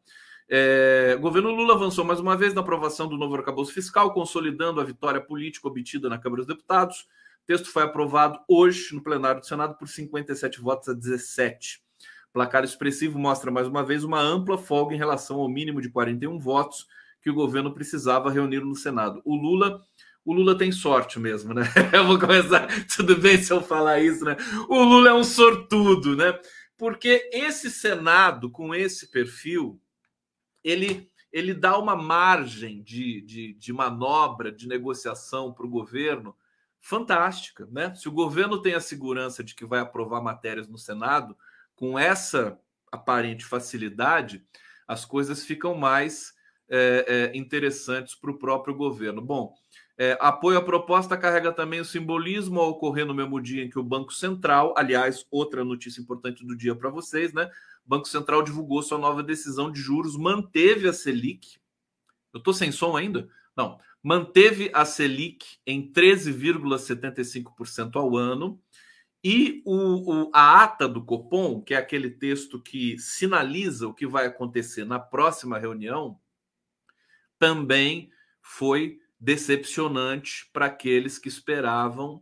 [0.50, 4.80] É, o governo Lula avançou mais uma vez na aprovação do novo arcabouço fiscal, consolidando
[4.80, 7.02] a vitória política obtida na Câmara dos Deputados.
[7.44, 11.84] O texto foi aprovado hoje no plenário do Senado por 57 votos a 17.
[12.30, 15.90] O placar expressivo mostra mais uma vez uma ampla folga em relação ao mínimo de
[15.90, 16.88] 41 votos
[17.22, 19.22] que o governo precisava reunir no Senado.
[19.26, 19.82] O Lula,
[20.26, 21.64] o Lula tem sorte mesmo, né?
[21.94, 24.38] Eu vou começar, tudo bem se eu falar isso, né?
[24.70, 26.40] O Lula é um sortudo, né?
[26.78, 29.80] Porque esse Senado com esse perfil
[30.64, 36.36] ele, ele dá uma margem de, de, de manobra, de negociação para o governo
[36.80, 37.68] fantástica.
[37.72, 37.94] Né?
[37.96, 41.38] Se o governo tem a segurança de que vai aprovar matérias no Senado,
[41.76, 42.60] com essa
[42.92, 44.46] aparente facilidade,
[44.88, 46.34] as coisas ficam mais
[46.70, 49.22] é, é, interessantes para o próprio governo.
[49.22, 49.54] Bom,
[49.98, 53.78] é, apoio à proposta carrega também o simbolismo ao ocorrer no mesmo dia em que
[53.78, 57.50] o Banco Central, aliás, outra notícia importante do dia para vocês, né?
[57.86, 61.58] Banco Central divulgou sua nova decisão de juros, manteve a Selic.
[62.34, 63.30] Eu estou sem som ainda?
[63.56, 63.80] Não.
[64.02, 68.60] Manteve a Selic em 13,75% ao ano.
[69.24, 74.06] E o, o, a ata do Copom, que é aquele texto que sinaliza o que
[74.06, 76.20] vai acontecer na próxima reunião,
[77.40, 78.10] também
[78.42, 82.22] foi decepcionante para aqueles que esperavam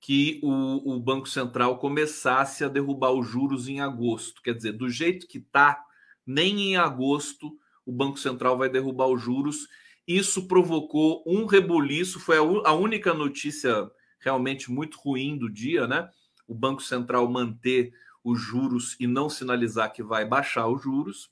[0.00, 4.42] que o, o, Banco Central começasse a derrubar os juros em agosto.
[4.42, 5.80] Quer dizer, do jeito que está,
[6.26, 9.68] nem em agosto o Banco Central vai derrubar os juros.
[10.08, 16.10] Isso provocou um rebuliço, foi a, a única notícia realmente muito ruim do dia, né?
[16.48, 17.92] O Banco Central manter
[18.24, 21.30] os juros e não sinalizar que vai baixar os juros.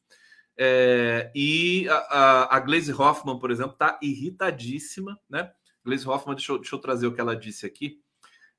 [0.58, 5.50] É, e a, a, a Glaze Hoffman, por exemplo, está irritadíssima, né?
[5.84, 8.02] Glaze Hoffman, deixa eu, deixa eu trazer o que ela disse aqui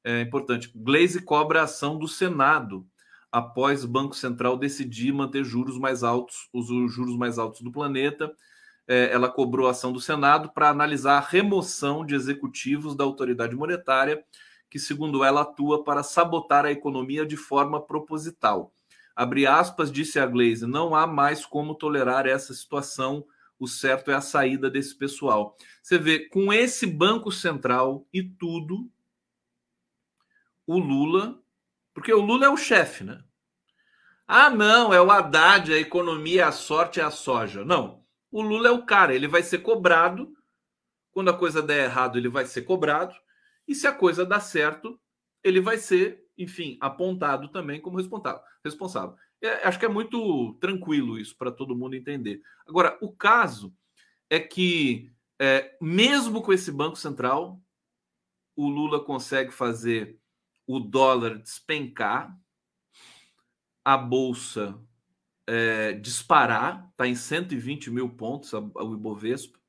[0.03, 0.71] é importante.
[0.75, 2.88] Glaze cobra a ação do Senado
[3.31, 8.33] após o Banco Central decidir manter juros mais altos, os juros mais altos do planeta.
[8.88, 13.55] É, ela cobrou a ação do Senado para analisar a remoção de executivos da autoridade
[13.55, 14.23] monetária,
[14.69, 18.73] que, segundo ela, atua para sabotar a economia de forma proposital.
[19.19, 23.27] Abre aspas, disse a Glaze, não há mais como tolerar essa situação.
[23.60, 25.58] O certo é a saída desse pessoal.
[25.84, 28.89] Você vê, com esse Banco Central e tudo,
[30.65, 31.38] o Lula,
[31.93, 33.21] porque o Lula é o chefe, né?
[34.25, 37.65] Ah, não, é o Haddad, a economia, a sorte é a soja.
[37.65, 38.01] Não,
[38.32, 40.34] o Lula é o cara, ele vai ser cobrado.
[41.12, 43.13] Quando a coisa der errado, ele vai ser cobrado.
[43.67, 44.97] E se a coisa dar certo,
[45.43, 49.15] ele vai ser, enfim, apontado também como responsável.
[49.41, 52.41] É, acho que é muito tranquilo isso para todo mundo entender.
[52.65, 53.75] Agora, o caso
[54.30, 57.62] é que, é, mesmo com esse Banco Central,
[58.56, 60.17] o Lula consegue fazer
[60.65, 62.38] o dólar despencar,
[63.84, 64.80] a bolsa
[65.47, 69.60] é, disparar, está em 120 mil pontos o Ibovespa,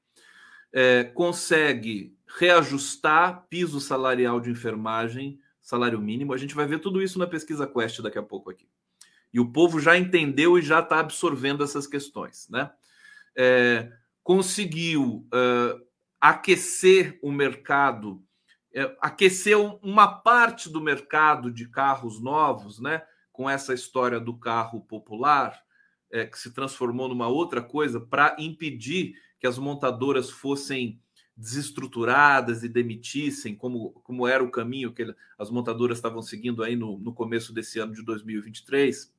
[0.72, 6.34] é, consegue reajustar piso salarial de enfermagem, salário mínimo.
[6.34, 8.68] A gente vai ver tudo isso na pesquisa Quest daqui a pouco aqui.
[9.32, 12.48] E o povo já entendeu e já está absorvendo essas questões.
[12.50, 12.70] Né?
[13.36, 13.90] É,
[14.22, 15.80] conseguiu uh,
[16.20, 18.22] aquecer o mercado,
[18.74, 23.02] é, aqueceu uma parte do mercado de carros novos, né?
[23.32, 25.56] com essa história do carro popular,
[26.10, 31.00] é, que se transformou numa outra coisa, para impedir que as montadoras fossem
[31.40, 36.98] desestruturadas e demitissem, como, como era o caminho que as montadoras estavam seguindo aí no,
[36.98, 39.10] no começo desse ano de 2023.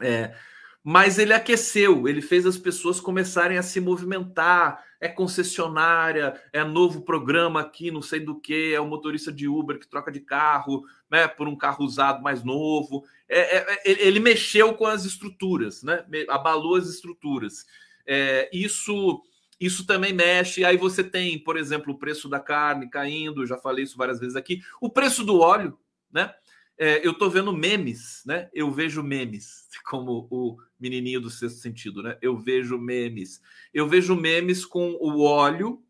[0.00, 0.34] É,
[0.82, 4.82] mas ele aqueceu, ele fez as pessoas começarem a se movimentar.
[4.98, 9.78] É concessionária, é novo programa aqui, não sei do que, é o motorista de Uber
[9.78, 13.04] que troca de carro, né, por um carro usado mais novo.
[13.28, 17.66] É, é, é ele mexeu com as estruturas, né, abalou as estruturas.
[18.06, 19.22] É, isso
[19.60, 20.64] isso também mexe.
[20.64, 24.34] Aí você tem, por exemplo, o preço da carne caindo, já falei isso várias vezes
[24.34, 24.62] aqui.
[24.80, 25.78] O preço do óleo,
[26.10, 26.34] né?
[26.78, 28.48] É, eu estou vendo memes, né?
[28.54, 32.16] Eu vejo memes, como o menininho do sexto sentido, né?
[32.22, 33.42] Eu vejo memes.
[33.74, 35.84] Eu vejo memes com o óleo,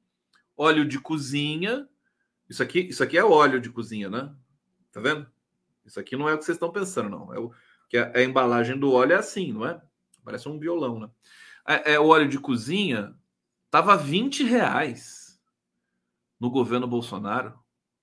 [0.57, 1.89] óleo de cozinha.
[2.49, 4.35] Isso aqui, isso aqui é óleo de cozinha, né?
[4.91, 5.25] Tá vendo?
[5.87, 7.33] Isso aqui não é o que vocês estão pensando, não.
[7.33, 7.53] É o
[7.89, 9.81] que a, a embalagem do óleo é assim, não é?
[10.25, 11.09] Parece um violão, né?
[11.69, 13.15] É, é óleo de cozinha
[13.71, 15.41] Tava 20 reais
[16.39, 17.59] no governo Bolsonaro.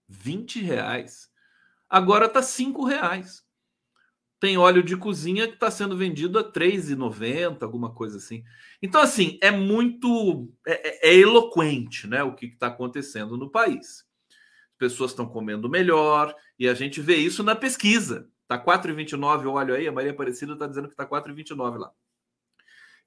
[0.08, 1.30] 20 reais.
[1.90, 3.46] Agora tá 5 reais.
[4.40, 8.44] Tem óleo de cozinha que está sendo vendido a R$ 3,90, alguma coisa assim.
[8.82, 10.48] Então, assim, é muito.
[10.66, 14.06] É, é, é eloquente né, o que está acontecendo no país.
[14.74, 18.30] As pessoas estão comendo melhor e a gente vê isso na pesquisa.
[18.48, 21.92] Tá 4,29 o óleo aí, a Maria Aparecida está dizendo que tá 4,29 lá.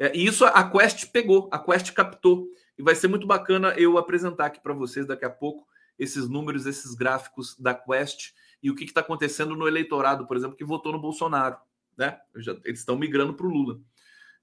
[0.01, 2.49] É, e isso a Quest pegou, a Quest captou.
[2.79, 6.65] E vai ser muito bacana eu apresentar aqui para vocês daqui a pouco esses números,
[6.65, 8.33] esses gráficos da Quest
[8.63, 11.59] e o que está acontecendo no eleitorado, por exemplo, que votou no Bolsonaro.
[11.97, 12.19] Né?
[12.65, 13.79] Eles estão migrando para o Lula.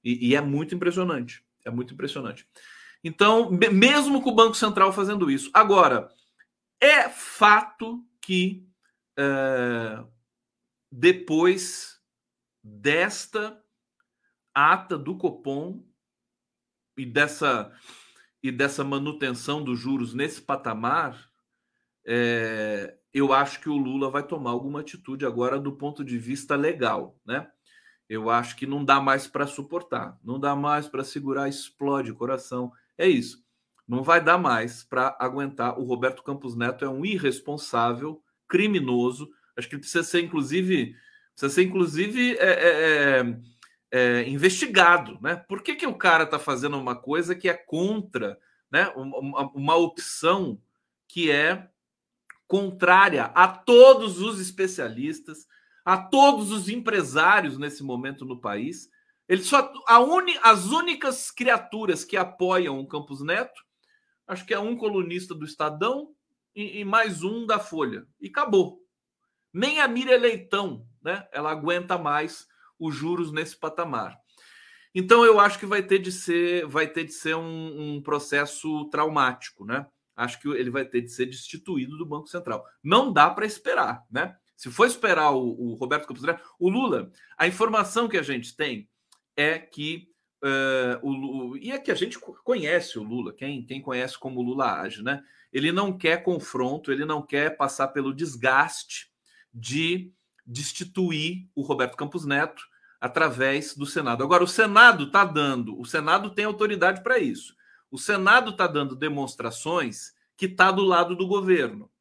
[0.03, 1.43] E, e, é muito impressionante.
[1.65, 2.47] É muito impressionante.
[3.03, 5.49] Então, mesmo com o Banco Central fazendo isso.
[5.51, 6.07] Agora,
[6.79, 8.63] é fato que
[9.17, 10.03] é,
[10.91, 11.99] depois
[12.63, 13.59] desta
[14.57, 15.83] ata do Copom
[16.97, 17.71] e dessa
[18.41, 21.29] e dessa manutenção dos juros nesse patamar,
[22.05, 26.55] é, eu acho que o Lula vai tomar alguma atitude agora do ponto de vista
[26.55, 27.49] legal, né?
[28.07, 32.71] Eu acho que não dá mais para suportar, não dá mais para segurar, explode coração.
[32.97, 33.43] É isso.
[33.87, 35.77] Não vai dar mais para aguentar.
[35.77, 39.29] O Roberto Campos Neto é um irresponsável, criminoso.
[39.57, 40.95] Acho que ele precisa ser, inclusive,
[41.33, 43.39] precisa ser, inclusive, é, é,
[43.91, 45.35] é investigado, né?
[45.47, 48.39] Por que, que o cara está fazendo uma coisa que é contra,
[48.71, 48.89] né?
[48.95, 50.61] Uma, uma opção
[51.07, 51.69] que é
[52.47, 55.47] contrária a todos os especialistas,
[55.83, 58.89] a todos os empresários nesse momento no país.
[59.27, 63.61] Ele só a uni, as únicas criaturas que apoiam o Campos Neto,
[64.25, 66.13] acho que é um colunista do Estadão
[66.55, 68.81] e, e mais um da Folha e acabou.
[69.53, 71.27] Nem a Miriam Leitão, né?
[71.31, 72.47] Ela aguenta mais
[72.79, 74.17] os juros nesse patamar.
[74.93, 78.85] Então eu acho que vai ter de ser, vai ter de ser um, um, processo
[78.89, 79.85] traumático, né?
[80.15, 82.65] Acho que ele vai ter de ser destituído do Banco Central.
[82.83, 84.35] Não dá para esperar, né?
[84.55, 88.55] Se for esperar o, o Roberto Campos Neto, o Lula, a informação que a gente
[88.55, 88.89] tem
[89.35, 90.09] é que
[90.43, 94.43] uh, o, e é que a gente conhece o Lula, quem, quem conhece como o
[94.43, 95.21] Lula age, né?
[95.53, 99.11] Ele não quer confronto, ele não quer passar pelo desgaste
[99.53, 100.11] de
[100.47, 102.63] destituir o Roberto Campos Neto
[102.99, 104.23] através do Senado.
[104.23, 107.55] Agora, o Senado está dando, o Senado tem autoridade para isso.
[107.91, 111.91] O Senado está dando demonstrações que está do lado do governo,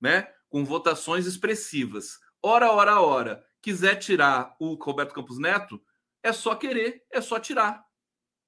[0.00, 0.32] né?
[0.48, 2.18] Com votações expressivas.
[2.42, 5.82] Ora, ora, ora, quiser tirar o Roberto Campos Neto,
[6.22, 7.84] é só querer, é só tirar.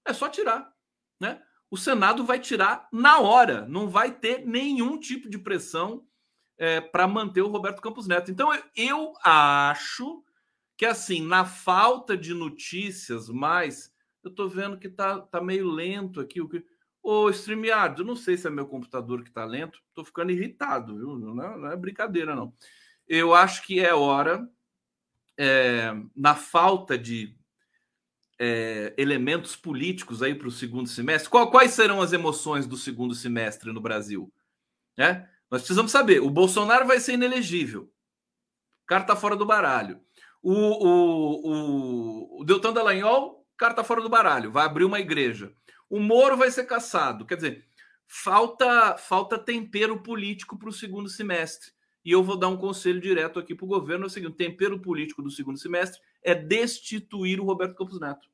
[0.05, 0.73] É só tirar,
[1.19, 1.43] né?
[1.71, 6.05] O Senado vai tirar na hora, não vai ter nenhum tipo de pressão
[6.61, 8.31] é, para manter o Roberto Campos Neto.
[8.31, 10.23] Então, eu acho
[10.77, 13.91] que, assim, na falta de notícias, mais.
[14.23, 16.39] Eu estou vendo que tá, tá meio lento aqui.
[16.39, 16.63] O que...
[17.03, 20.99] Ô, StreamYard, eu não sei se é meu computador que está lento, estou ficando irritado,
[20.99, 21.19] viu?
[21.19, 22.53] Não é, não é, brincadeira, não.
[23.09, 24.47] Eu acho que é hora,
[25.39, 27.35] é, na falta de
[28.39, 33.15] é, elementos políticos aí para o segundo semestre, qual, quais serão as emoções do segundo
[33.15, 34.31] semestre no Brasil?
[34.99, 35.27] É?
[35.51, 36.21] Nós precisamos saber.
[36.21, 37.83] O Bolsonaro vai ser inelegível.
[38.85, 40.01] O cara está fora do baralho.
[40.43, 44.53] O, o, o, o Deltan Dallagnol, está fora do baralho.
[44.53, 45.53] Vai abrir uma igreja.
[45.89, 47.27] O Moro vai ser caçado.
[47.27, 47.65] Quer dizer,
[48.07, 51.73] falta, falta tempero político para o segundo semestre.
[52.05, 54.81] E eu vou dar um conselho direto aqui para o governo: é o seguinte, tempero
[54.81, 58.29] político do segundo semestre é destituir o Roberto Campos Neto.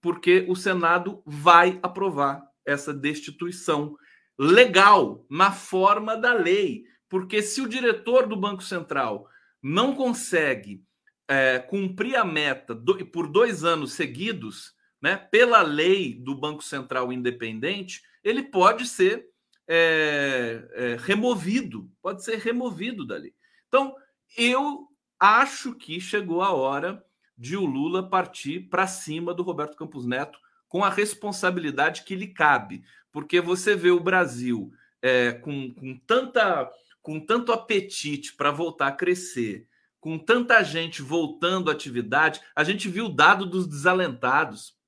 [0.00, 3.96] Porque o Senado vai aprovar essa destituição
[4.42, 6.84] legal, na forma da lei.
[7.10, 9.28] Porque se o diretor do Banco Central
[9.62, 10.82] não consegue
[11.28, 17.12] é, cumprir a meta do, por dois anos seguidos, né, pela lei do Banco Central
[17.12, 19.28] independente, ele pode ser
[19.68, 23.34] é, é, removido, pode ser removido dali.
[23.68, 23.94] Então,
[24.38, 24.88] eu
[25.18, 27.04] acho que chegou a hora
[27.36, 30.38] de o Lula partir para cima do Roberto Campos Neto
[30.70, 36.70] com a responsabilidade que lhe cabe, porque você vê o Brasil é, com, com, tanta,
[37.02, 39.66] com tanto apetite para voltar a crescer,
[39.98, 44.78] com tanta gente voltando à atividade, a gente viu o dado dos desalentados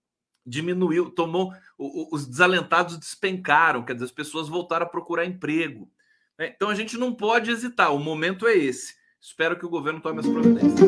[0.45, 5.91] diminuiu, tomou os desalentados despencaram, quer dizer, as pessoas voltaram a procurar emprego.
[6.39, 6.53] Né?
[6.55, 8.95] Então a gente não pode hesitar, o momento é esse.
[9.21, 10.81] Espero que o governo tome as providências.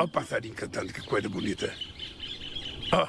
[0.00, 1.74] Olha o passarinho cantando, que coisa bonita.
[2.92, 3.08] Ó.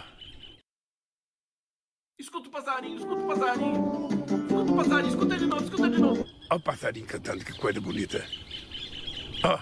[2.17, 4.09] Escuta o passarinho, escuta o passarinho.
[4.09, 6.25] Escuta o passarinho, escuta de novo, escuta de novo.
[6.49, 8.25] Olha o passarinho cantando, que coisa bonita.
[9.43, 9.59] Ó.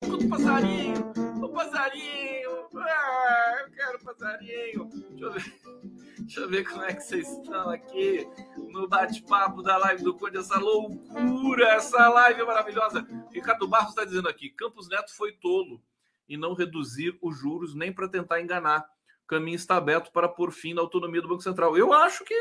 [0.00, 1.12] Escuta o passarinho,
[1.42, 2.68] o passarinho.
[2.76, 4.88] Ah, eu quero passarinho.
[4.88, 5.93] Deixa eu ver.
[6.24, 8.26] Deixa eu ver como é que vocês estão aqui
[8.70, 10.38] no bate-papo da live do Conde.
[10.38, 13.06] Essa loucura, essa live maravilhosa.
[13.30, 15.82] Ricardo Barros está dizendo aqui: Campos Neto foi tolo
[16.28, 18.84] em não reduzir os juros nem para tentar enganar
[19.26, 21.76] caminho está aberto para pôr fim na autonomia do Banco Central.
[21.76, 22.34] Eu acho que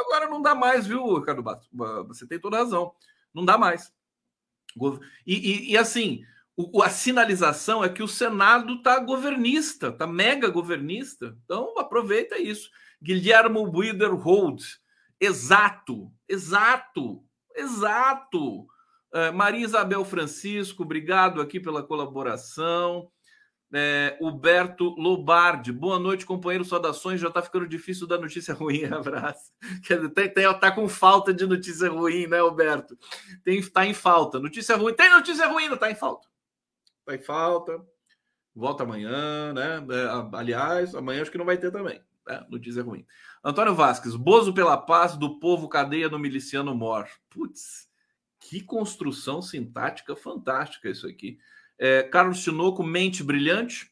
[0.00, 1.66] agora não dá mais, viu, Ricardo Bato?
[2.06, 2.92] Você tem toda razão.
[3.34, 3.92] Não dá mais.
[5.26, 6.22] E, e, e assim,
[6.56, 11.36] o, a sinalização é que o Senado está governista, está mega governista.
[11.44, 12.70] Então, aproveita isso.
[13.02, 14.62] Guilhermo Widerhold.
[15.20, 17.24] Exato, exato,
[17.54, 18.66] exato.
[19.12, 23.10] Uh, Maria Isabel Francisco, obrigado aqui pela colaboração.
[23.70, 26.64] É, Huberto Lobardi, boa noite, companheiro.
[26.64, 27.20] Saudações.
[27.20, 28.84] Já tá ficando difícil dar notícia ruim.
[28.84, 29.52] Abraço.
[30.14, 32.98] Tem, tem, tá com falta de notícia ruim, né, Huberto?
[33.44, 34.38] Tem, tá em falta.
[34.38, 34.94] Notícia ruim.
[34.94, 36.26] Tem notícia ruim, não tá em falta.
[37.04, 37.78] Tá em falta.
[38.54, 39.86] Volta amanhã, né?
[39.90, 42.02] É, aliás, amanhã acho que não vai ter também.
[42.28, 42.44] Né?
[42.50, 43.06] Notícia ruim.
[43.42, 47.08] Antônio Vasques, Bozo pela paz do povo, cadeia no miliciano mor.
[47.30, 47.88] Putz,
[48.38, 51.38] que construção sintática fantástica isso aqui.
[51.78, 53.90] É, Carlos Tinoco, mente brilhante.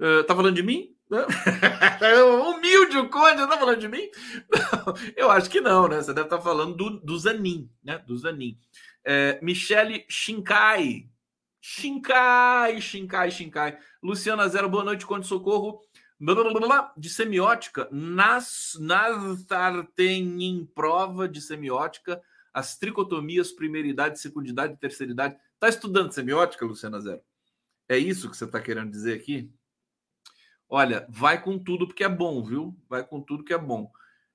[0.00, 0.96] Uh, tá falando de mim?
[1.10, 4.08] Humilde o Conde, tá falando de mim?
[5.14, 5.96] Eu acho que não, né?
[5.96, 7.98] Você deve estar tá falando do, do Zanin, né?
[7.98, 8.58] Do Zanin.
[9.04, 11.10] É, Michele Shinkai.
[11.60, 13.78] Shinkai, Shinkai, Shinkai.
[14.02, 15.82] Luciana Zero, boa noite, Conde Socorro.
[16.96, 19.44] De semiótica, nas, nas
[19.94, 22.20] tem em prova de semiótica
[22.52, 27.20] as tricotomias, primeira idade, segunda idade, terceira idade Está estudando semiótica, Luciana Zero?
[27.86, 29.52] É isso que você está querendo dizer aqui?
[30.66, 32.74] Olha, vai com tudo porque é bom, viu?
[32.88, 33.92] Vai com tudo que é bom.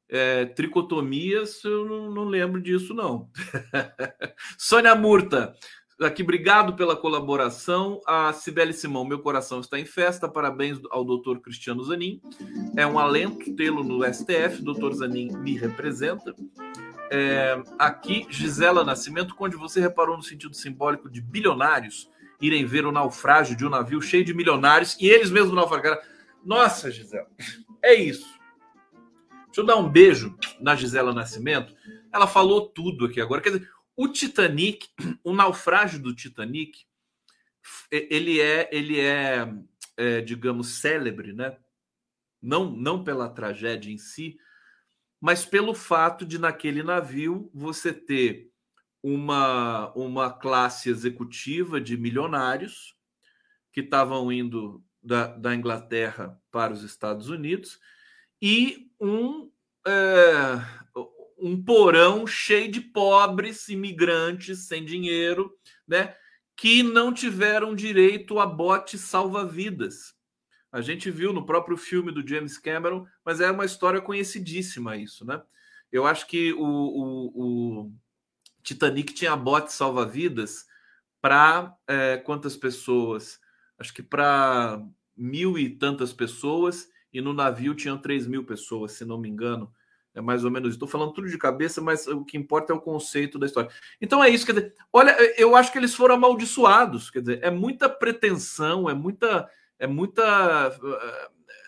[0.07, 3.31] É, tricotomias, eu não, não, lembro disso, não.
[4.55, 5.55] Sônia Murta,
[6.01, 8.01] aqui, obrigado pela colaboração.
[8.05, 10.27] A Cibele Simão, meu coração está em festa.
[10.27, 12.21] Parabéns ao doutor Cristiano Zanin.
[12.75, 14.61] É um alento tê-lo no STF.
[14.61, 16.35] Doutor Zanin me representa.
[17.11, 22.09] É, aqui, Gisela Nascimento, onde você reparou no sentido simbólico de bilionários
[22.41, 25.99] irem ver o naufrágio de um navio cheio de milionários e eles mesmos naufragaram.
[26.43, 27.27] Nossa, Gisela,
[27.81, 28.27] é isso.
[29.45, 31.73] Deixa eu dar um beijo na Gisela Nascimento.
[32.11, 33.41] Ela falou tudo aqui agora.
[33.41, 34.89] Quer dizer, o Titanic,
[35.23, 36.85] o naufrágio do Titanic,
[37.91, 39.53] ele é, ele é,
[39.97, 41.57] é digamos, célebre, né?
[42.41, 44.37] Não, não pela tragédia em si,
[45.19, 48.51] mas pelo fato de naquele navio você ter
[49.01, 52.95] uma, uma classe executiva de milionários
[53.71, 57.79] que estavam indo da, da Inglaterra para os Estados Unidos
[58.41, 59.51] e um,
[59.85, 60.84] é,
[61.37, 65.53] um porão cheio de pobres imigrantes sem dinheiro,
[65.87, 66.15] né,
[66.55, 70.15] que não tiveram direito a bote salva-vidas.
[70.71, 75.25] A gente viu no próprio filme do James Cameron, mas é uma história conhecidíssima isso,
[75.25, 75.41] né?
[75.91, 77.91] Eu acho que o, o, o
[78.61, 80.65] Titanic tinha bote salva-vidas
[81.21, 83.39] para é, quantas pessoas?
[83.79, 84.81] Acho que para
[85.15, 89.71] mil e tantas pessoas, e no navio tinham três mil pessoas, se não me engano.
[90.15, 90.73] É mais ou menos.
[90.73, 93.69] Estou falando tudo de cabeça, mas o que importa é o conceito da história.
[94.01, 94.45] Então é isso.
[94.45, 97.11] Quer dizer, olha, eu acho que eles foram amaldiçoados.
[97.11, 99.47] Quer dizer, é muita pretensão, é muita
[99.77, 100.77] é muita,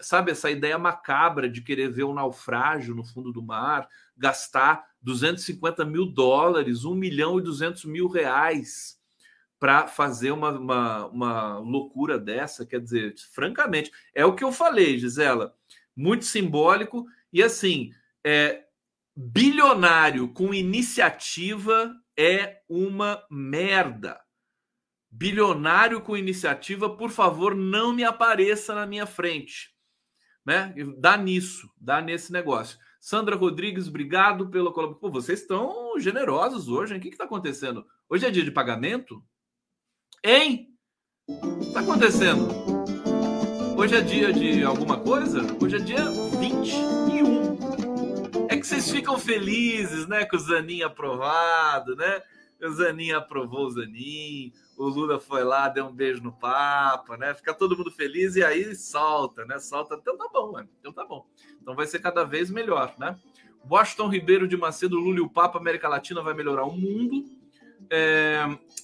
[0.01, 5.83] sabe, essa ideia macabra de querer ver um naufrágio no fundo do mar, gastar 250
[5.85, 8.97] mil dólares, 1 milhão e 200 mil reais
[9.59, 12.65] para fazer uma, uma, uma loucura dessa.
[12.65, 15.53] Quer dizer, francamente, é o que eu falei, Gisela,
[15.95, 17.91] muito simbólico e assim,
[18.25, 18.63] é,
[19.15, 24.19] bilionário com iniciativa é uma merda.
[25.09, 29.69] Bilionário com iniciativa, por favor, não me apareça na minha frente.
[30.45, 30.73] Né?
[30.97, 32.77] Dá nisso, dá nesse negócio.
[32.99, 35.11] Sandra Rodrigues, obrigado pela colaboração.
[35.11, 36.99] Vocês estão generosos hoje, hein?
[36.99, 37.85] O que está acontecendo?
[38.09, 39.23] Hoje é dia de pagamento?
[40.23, 40.69] Hein?
[41.27, 42.47] O que está acontecendo?
[43.77, 45.41] Hoje é dia de alguma coisa?
[45.61, 46.05] Hoje é dia
[46.39, 47.36] 21.
[48.67, 50.25] Que vocês ficam felizes, né?
[50.25, 52.21] Com o Zanin aprovado, né?
[52.61, 57.33] O Zanin aprovou o Zanin, o Lula foi lá, deu um beijo no Papa, né?
[57.33, 59.57] Fica todo mundo feliz e aí solta, né?
[59.57, 59.95] Solta.
[59.95, 60.67] Então tá bom, mano.
[60.81, 61.25] Então tá bom.
[61.61, 63.17] Então vai ser cada vez melhor, né?
[63.71, 67.23] Washington Ribeiro de Macedo, Lula e o Papa, América Latina vai melhorar o mundo.
[67.89, 68.41] É,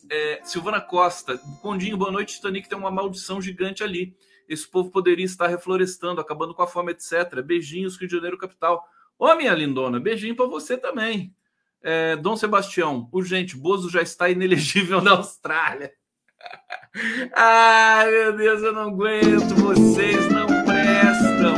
[0.10, 2.36] é, Silvana Costa, Condinho, boa noite.
[2.36, 4.16] Titanic tem uma maldição gigante ali.
[4.48, 7.42] Esse povo poderia estar reflorestando, acabando com a fome, etc.
[7.44, 8.88] Beijinhos, Rio de Janeiro, capital.
[9.24, 11.34] Ô, minha lindona, beijinho para você também.
[11.82, 15.94] É, Dom Sebastião, urgente, Bozo já está inelegível na Austrália.
[17.34, 21.56] Ai, meu Deus, eu não aguento, vocês não prestam.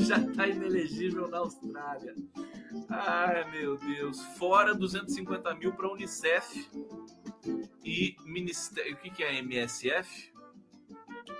[0.06, 2.14] Já está inelegível na Austrália.
[2.88, 4.24] Ai, meu Deus.
[4.38, 6.66] Fora 250 mil para a Unicef
[7.84, 8.94] e Ministério.
[8.94, 10.32] O que, que é MSF?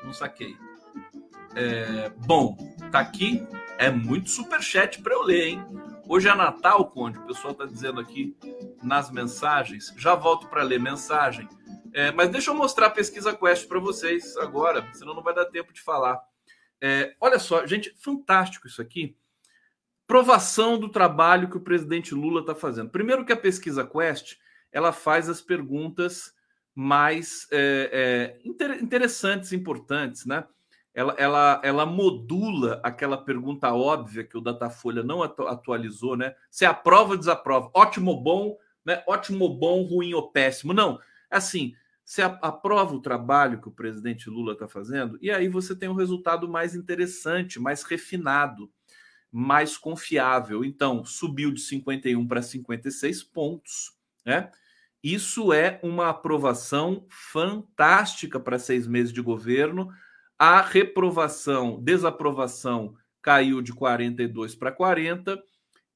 [0.05, 0.55] Não saquei.
[1.55, 2.57] É, bom,
[2.91, 3.47] tá aqui.
[3.79, 5.65] É muito superchat para eu ler, hein?
[6.09, 8.37] Hoje é Natal, Conde, o pessoal está dizendo aqui
[8.83, 9.93] nas mensagens.
[9.97, 11.49] Já volto para ler mensagem.
[11.93, 15.47] É, mas deixa eu mostrar a pesquisa Quest para vocês agora, senão não vai dar
[15.47, 16.19] tempo de falar.
[16.81, 19.17] É, olha só, gente, fantástico isso aqui.
[20.07, 22.91] Provação do trabalho que o presidente Lula está fazendo.
[22.91, 24.37] Primeiro que a pesquisa Quest
[24.73, 26.33] ela faz as perguntas
[26.75, 30.45] mais é, é interessantes, importantes, né?
[30.99, 36.35] Ela, ela, ela modula aquela pergunta óbvia que o Datafolha não atu atualizou, né?
[36.51, 37.71] Se aprova ou desaprova?
[37.73, 39.01] Ótimo bom, né?
[39.07, 40.75] Ótimo bom, ruim ou péssimo?
[40.75, 40.99] Não.
[41.31, 41.73] Assim,
[42.05, 45.95] você aprova o trabalho que o presidente Lula está fazendo, e aí você tem um
[45.95, 48.69] resultado mais interessante, mais refinado,
[49.31, 50.65] mais confiável.
[50.65, 53.97] Então, subiu de 51 para 56 pontos,
[54.27, 54.51] né?
[55.01, 59.93] Isso é uma aprovação fantástica para seis meses de governo
[60.39, 65.43] a reprovação, desaprovação caiu de 42 para 40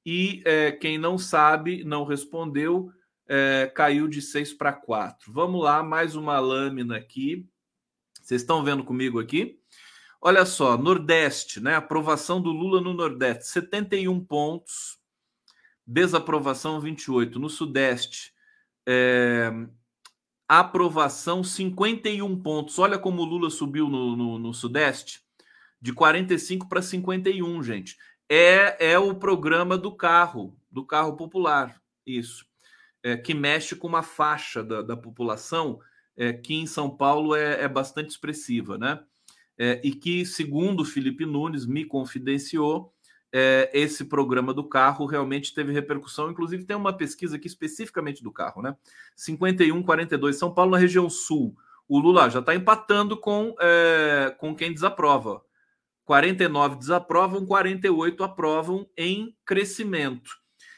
[0.04, 2.90] e é, quem não sabe, não respondeu,
[3.28, 5.32] é, caiu de 6 para 4.
[5.32, 7.48] Vamos lá, mais uma lâmina aqui.
[8.20, 9.60] Vocês estão vendo comigo aqui?
[10.20, 11.74] Olha só, Nordeste, né?
[11.76, 14.98] Aprovação do Lula no Nordeste, 71 pontos.
[15.86, 17.38] Desaprovação 28.
[17.38, 18.32] No Sudeste,
[18.86, 19.50] é,
[20.60, 22.78] aprovação 51 pontos.
[22.78, 25.20] Olha como o Lula subiu no, no, no Sudeste,
[25.80, 27.96] de 45 para 51, gente.
[28.28, 32.46] É, é o programa do carro, do carro popular, isso,
[33.02, 35.80] é, que mexe com uma faixa da, da população
[36.16, 39.02] é, que em São Paulo é, é bastante expressiva, né?
[39.58, 42.92] É, e que, segundo Felipe Nunes me confidenciou,
[43.32, 46.30] é, esse programa do carro realmente teve repercussão.
[46.30, 48.76] Inclusive, tem uma pesquisa aqui especificamente do carro, né?
[49.16, 51.56] 51, 42, São Paulo na região sul.
[51.88, 55.42] O Lula já está empatando com, é, com quem desaprova.
[56.04, 60.30] 49 desaprovam, 48 aprovam em crescimento.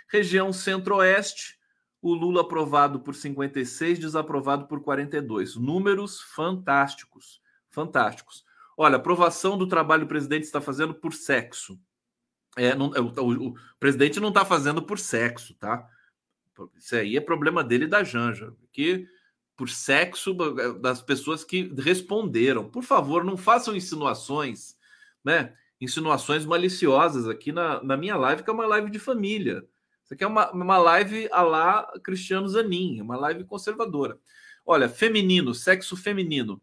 [0.09, 1.59] Região centro-oeste,
[2.00, 5.57] o Lula aprovado por 56, desaprovado por 42.
[5.57, 7.40] Números fantásticos,
[7.70, 8.44] fantásticos.
[8.76, 11.78] Olha, aprovação do trabalho o presidente está fazendo por sexo.
[12.57, 15.88] É, não, o, o, o, presidente não está fazendo por sexo, tá?
[16.76, 19.07] Isso aí é problema dele e da Janja, que
[19.57, 20.34] por sexo
[20.80, 22.68] das pessoas que responderam.
[22.68, 24.76] Por favor, não façam insinuações,
[25.24, 25.55] né?
[25.80, 29.64] Insinuações maliciosas aqui na, na minha live, que é uma live de família.
[30.05, 34.18] Isso aqui é uma, uma live a lá Cristiano Zanin, uma live conservadora.
[34.66, 36.61] Olha, feminino, sexo feminino,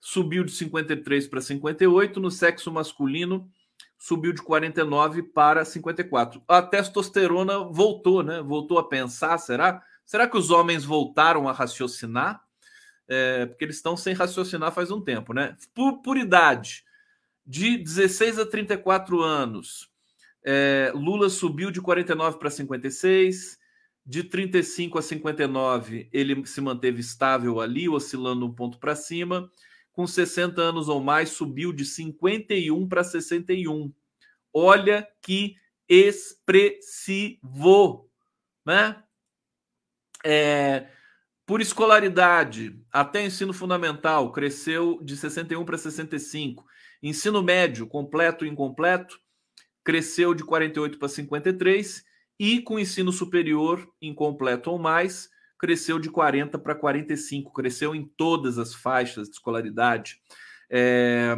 [0.00, 3.50] subiu de 53 para 58, no sexo masculino
[4.00, 6.42] subiu de 49 para 54.
[6.48, 8.40] A testosterona voltou, né?
[8.40, 9.82] Voltou a pensar, será?
[10.06, 12.42] Será que os homens voltaram a raciocinar?
[13.06, 15.54] É, porque eles estão sem raciocinar faz um tempo, né?
[15.74, 16.82] Por, por idade,
[17.46, 19.90] de 16 a 34 anos,
[20.42, 23.58] é, Lula subiu de 49 para 56,
[24.06, 29.50] de 35 a 59 ele se manteve estável ali, oscilando um ponto para cima.
[30.00, 33.92] Com 60 anos ou mais subiu de 51 para 61.
[34.50, 37.38] Olha que expressivo,
[38.64, 39.04] né?
[40.24, 40.86] É,
[41.44, 46.64] por escolaridade, até ensino fundamental cresceu de 61 para 65.
[47.02, 49.20] Ensino médio, completo e incompleto,
[49.84, 52.06] cresceu de 48 para 53
[52.38, 55.28] e com ensino superior, incompleto ou mais,
[55.60, 60.18] cresceu de 40 para 45, cresceu em todas as faixas de escolaridade.
[60.70, 61.36] É,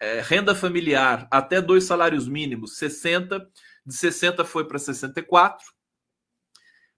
[0.00, 3.48] é, renda familiar, até dois salários mínimos, 60,
[3.86, 5.64] de 60 foi para 64,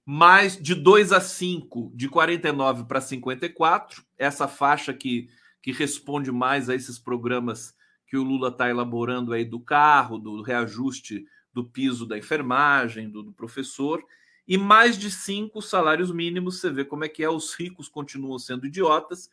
[0.07, 5.29] mais de 2 a 5, de 49 para 54, essa faixa que,
[5.61, 7.75] que responde mais a esses programas
[8.07, 13.23] que o Lula está elaborando aí do carro, do reajuste do piso da enfermagem, do,
[13.23, 14.03] do professor,
[14.47, 16.61] e mais de cinco salários mínimos.
[16.61, 19.31] Você vê como é que é, os ricos continuam sendo idiotas.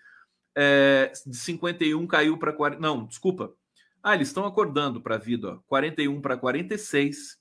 [0.56, 2.82] É, de 51 caiu para 40.
[2.82, 3.54] Não, desculpa.
[4.02, 5.54] Ah, eles estão acordando para a vida.
[5.54, 5.60] Ó.
[5.68, 7.38] 41 para 46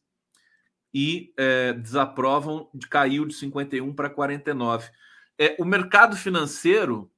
[0.93, 4.91] e é, desaprovam, caiu de 51 para 49.
[5.39, 7.11] É, o mercado financeiro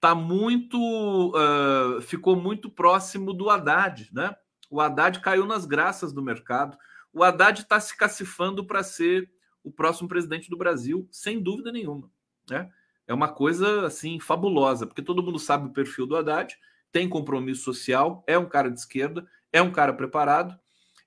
[0.00, 4.34] tá muito, uh, ficou muito próximo do Haddad, né?
[4.70, 6.76] O Haddad caiu nas graças do mercado.
[7.12, 9.30] O Haddad está se cacifando para ser
[9.66, 12.08] o próximo presidente do Brasil, sem dúvida nenhuma.
[12.48, 12.70] Né?
[13.04, 16.56] É uma coisa assim fabulosa, porque todo mundo sabe o perfil do Haddad,
[16.92, 20.56] tem compromisso social, é um cara de esquerda, é um cara preparado,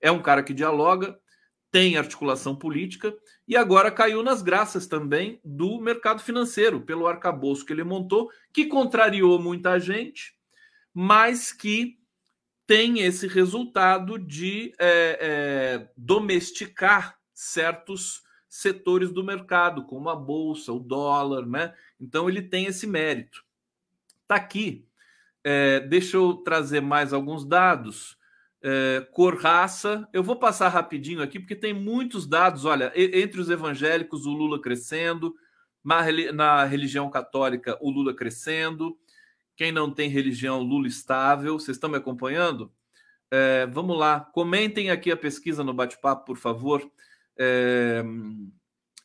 [0.01, 1.18] é um cara que dialoga,
[1.72, 3.16] tem articulação política
[3.47, 8.66] e agora caiu nas graças também do mercado financeiro, pelo arcabouço que ele montou, que
[8.66, 10.34] contrariou muita gente,
[10.93, 11.97] mas que
[12.68, 20.80] tem esse resultado de é, é, domesticar certos setores do mercado, como a bolsa, o
[20.80, 21.74] dólar, né?
[22.02, 23.45] Então ele tem esse mérito.
[24.28, 24.86] Tá aqui.
[25.43, 28.18] É, deixa eu trazer mais alguns dados.
[28.62, 30.08] É, cor, raça.
[30.12, 32.66] Eu vou passar rapidinho aqui, porque tem muitos dados.
[32.66, 35.36] Olha, entre os evangélicos, o Lula crescendo,
[35.84, 38.97] na, religião católica, o Lula crescendo.
[39.56, 41.60] Quem não tem religião, Lula estável.
[41.60, 42.72] Vocês estão me acompanhando?
[43.32, 46.82] É, vamos lá, comentem aqui a pesquisa no bate-papo, por favor.
[47.40, 48.04] É,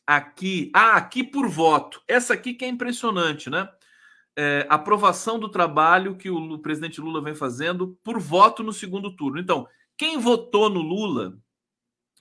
[0.05, 2.03] aqui, ah, aqui por voto.
[2.07, 3.69] Essa aqui que é impressionante, né?
[4.37, 9.39] É, aprovação do trabalho que o presidente Lula vem fazendo por voto no segundo turno.
[9.39, 9.65] Então,
[9.97, 11.37] quem votou no Lula,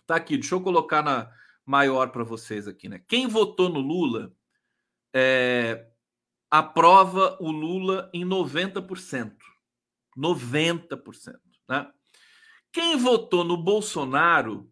[0.07, 1.31] tá aqui, deixa eu colocar na
[1.67, 3.03] maior para vocês aqui, né?
[3.09, 4.33] Quem votou no Lula
[5.13, 5.87] é,
[6.51, 9.33] aprova o Lula em 90%.
[10.17, 11.35] 90%.
[11.69, 11.91] Né?
[12.73, 14.71] Quem votou no Bolsonaro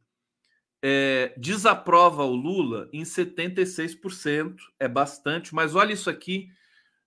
[0.83, 6.51] é, desaprova o Lula em 76%, é bastante, mas olha isso aqui.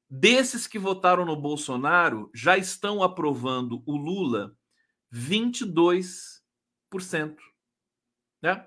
[0.09, 4.55] Desses que votaram no Bolsonaro, já estão aprovando o Lula
[5.13, 6.41] 22%.
[8.41, 8.65] Né?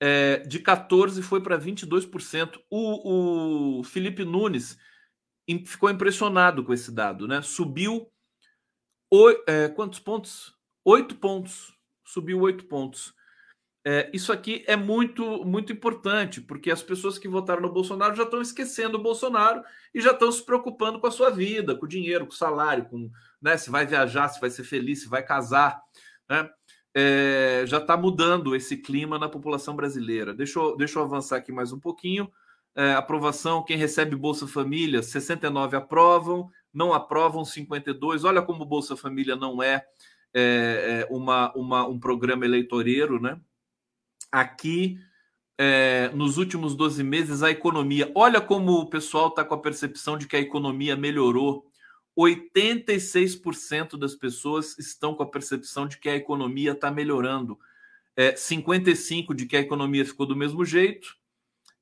[0.00, 2.58] É, de 14% foi para 22%.
[2.70, 4.78] O, o Felipe Nunes
[5.66, 7.42] ficou impressionado com esse dado, né?
[7.42, 8.10] Subiu
[9.10, 10.54] o, é, quantos pontos?
[10.84, 11.74] Oito pontos.
[12.04, 13.14] Subiu oito pontos.
[13.90, 18.24] É, isso aqui é muito, muito importante, porque as pessoas que votaram no Bolsonaro já
[18.24, 19.62] estão esquecendo o Bolsonaro
[19.94, 22.84] e já estão se preocupando com a sua vida, com o dinheiro, com o salário,
[22.84, 23.10] com
[23.40, 25.80] né, se vai viajar, se vai ser feliz, se vai casar.
[26.28, 26.50] Né?
[26.94, 30.34] É, já está mudando esse clima na população brasileira.
[30.34, 32.30] Deixa eu, deixa eu avançar aqui mais um pouquinho.
[32.76, 38.24] É, aprovação, quem recebe Bolsa Família, 69 aprovam, não aprovam 52.
[38.24, 39.82] Olha como Bolsa Família não é,
[40.34, 43.40] é, é uma, uma, um programa eleitoreiro, né?
[44.30, 44.98] Aqui
[45.58, 48.10] é, nos últimos 12 meses a economia.
[48.14, 51.66] Olha como o pessoal está com a percepção de que a economia melhorou.
[52.16, 57.58] 86% das pessoas estão com a percepção de que a economia está melhorando.
[58.16, 61.16] É, 55% de que a economia ficou do mesmo jeito,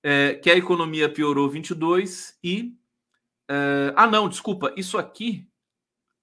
[0.02, 2.74] é, que a economia piorou 22% e.
[3.48, 5.48] É, ah, não, desculpa, isso aqui,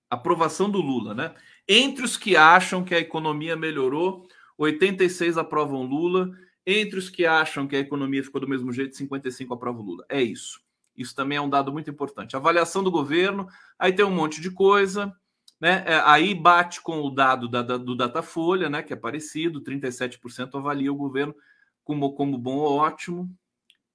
[0.09, 1.33] aprovação do Lula, né?
[1.67, 4.27] Entre os que acham que a economia melhorou,
[4.57, 6.31] 86 aprovam Lula.
[6.65, 10.05] Entre os que acham que a economia ficou do mesmo jeito, 55 aprovam Lula.
[10.07, 10.61] É isso.
[10.95, 12.35] Isso também é um dado muito importante.
[12.35, 13.47] Avaliação do governo,
[13.77, 15.13] aí tem um monte de coisa,
[15.59, 15.83] né?
[15.87, 18.83] É, aí bate com o dado da, da, do Datafolha, né?
[18.83, 21.35] Que é parecido, 37% avalia o governo
[21.83, 23.29] como, como bom ou ótimo.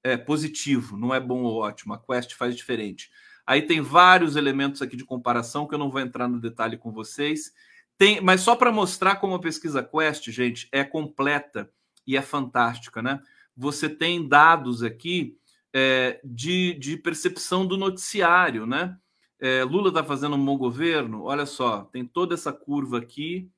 [0.02, 1.94] É positivo, não é bom ou ótimo.
[1.94, 3.10] A Quest faz diferente.
[3.46, 6.92] Aí tem vários elementos aqui de comparação que eu não vou entrar no detalhe com
[6.92, 7.52] vocês.
[7.98, 11.68] Tem, mas só para mostrar como a pesquisa Quest, gente, é completa
[12.06, 13.20] e é fantástica, né?
[13.56, 15.36] Você tem dados aqui
[15.74, 18.96] é, de, de percepção do noticiário, né?
[19.40, 21.24] É, Lula está fazendo um bom governo?
[21.24, 23.50] Olha só, tem toda essa curva aqui.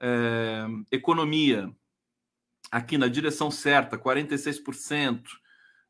[0.00, 1.72] É, economia,
[2.72, 5.22] aqui na direção certa, 46%.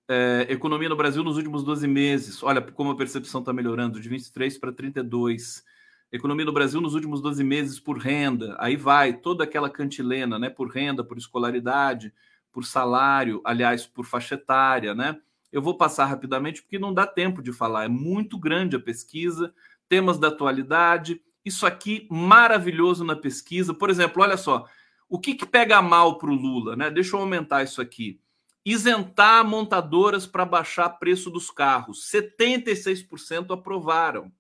[0.09, 2.43] É, economia no Brasil nos últimos 12 meses.
[2.43, 5.65] Olha como a percepção está melhorando, de 23 para 32.
[6.13, 8.57] Economia no Brasil nos últimos 12 meses por renda.
[8.59, 10.49] Aí vai toda aquela cantilena, né?
[10.49, 12.13] Por renda, por escolaridade,
[12.53, 15.19] por salário, aliás, por faixa etária, né?
[15.53, 17.85] Eu vou passar rapidamente porque não dá tempo de falar.
[17.85, 19.53] É muito grande a pesquisa,
[19.89, 21.21] temas da atualidade.
[21.45, 23.75] Isso aqui maravilhoso na pesquisa.
[23.75, 24.67] Por exemplo, olha só,
[25.09, 26.91] o que, que pega mal para o Lula, né?
[26.91, 28.21] Deixa eu aumentar isso aqui
[28.67, 32.11] isentar montadoras para baixar preço dos carros.
[32.11, 34.33] 76% aprovaram.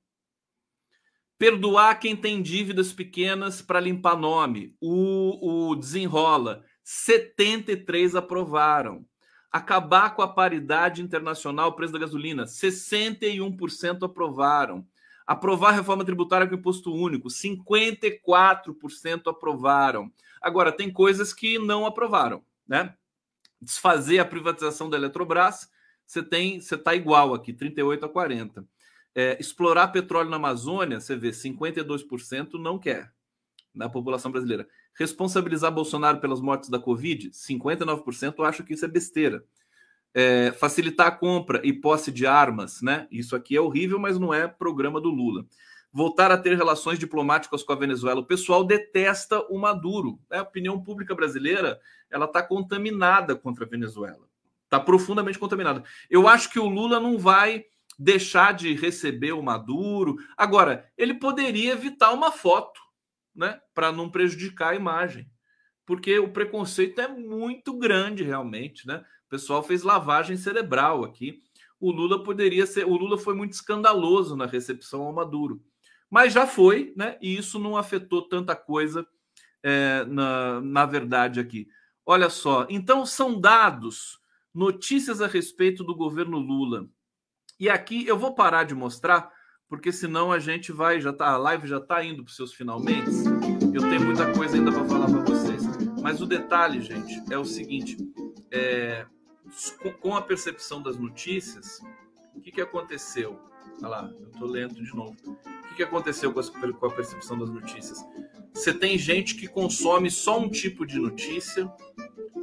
[1.38, 4.74] Perdoar quem tem dívidas pequenas para limpar nome.
[4.80, 6.64] O, o desenrola.
[6.82, 9.04] 73 aprovaram.
[9.50, 12.44] Acabar com a paridade internacional, preço da gasolina.
[12.44, 14.86] 61% aprovaram.
[15.26, 17.28] Aprovar a reforma tributária com imposto único.
[17.28, 20.10] 54% aprovaram.
[20.40, 22.94] Agora, tem coisas que não aprovaram, né?
[23.60, 25.70] desfazer a privatização da Eletrobras,
[26.06, 28.64] você tem, você está igual aqui, 38 a 40.
[29.18, 33.10] É, explorar petróleo na Amazônia, você vê 52% não quer
[33.74, 34.68] na população brasileira.
[34.94, 39.42] Responsabilizar Bolsonaro pelas mortes da Covid, 59% acha que isso é besteira.
[40.12, 43.06] É, facilitar a compra e posse de armas, né?
[43.10, 45.46] Isso aqui é horrível, mas não é programa do Lula
[45.96, 48.20] voltar a ter relações diplomáticas com a Venezuela.
[48.20, 50.20] O pessoal detesta o Maduro.
[50.30, 54.28] A opinião pública brasileira ela está contaminada contra a Venezuela.
[54.64, 55.82] Está profundamente contaminada.
[56.10, 57.64] Eu acho que o Lula não vai
[57.98, 60.16] deixar de receber o Maduro.
[60.36, 62.80] Agora, ele poderia evitar uma foto,
[63.34, 65.30] né, para não prejudicar a imagem,
[65.84, 69.04] porque o preconceito é muito grande realmente, né?
[69.26, 71.42] O pessoal fez lavagem cerebral aqui.
[71.78, 75.62] O Lula poderia ser, o Lula foi muito escandaloso na recepção ao Maduro.
[76.08, 77.18] Mas já foi, né?
[77.20, 79.06] E isso não afetou tanta coisa
[79.62, 81.68] é, na, na verdade aqui.
[82.04, 84.20] Olha só, então são dados,
[84.54, 86.88] notícias a respeito do governo Lula.
[87.58, 89.32] E aqui eu vou parar de mostrar,
[89.66, 92.52] porque senão a gente vai, já tá, a live já está indo para os seus
[92.52, 93.10] finalmente.
[93.74, 95.62] Eu tenho muita coisa ainda para falar para vocês.
[96.02, 97.96] Mas o detalhe, gente, é o seguinte:
[98.50, 99.06] é,
[100.00, 101.80] com a percepção das notícias,
[102.34, 103.40] o que, que aconteceu?
[103.78, 105.16] Olha lá, eu estou lento de novo.
[105.26, 108.04] O que, que aconteceu com a, com a percepção das notícias?
[108.52, 111.70] Você tem gente que consome só um tipo de notícia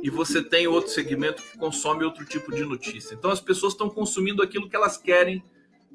[0.02, 3.16] e você tem outro segmento que consome outro tipo de notícia.
[3.16, 5.44] Então as pessoas estão consumindo aquilo que elas querem,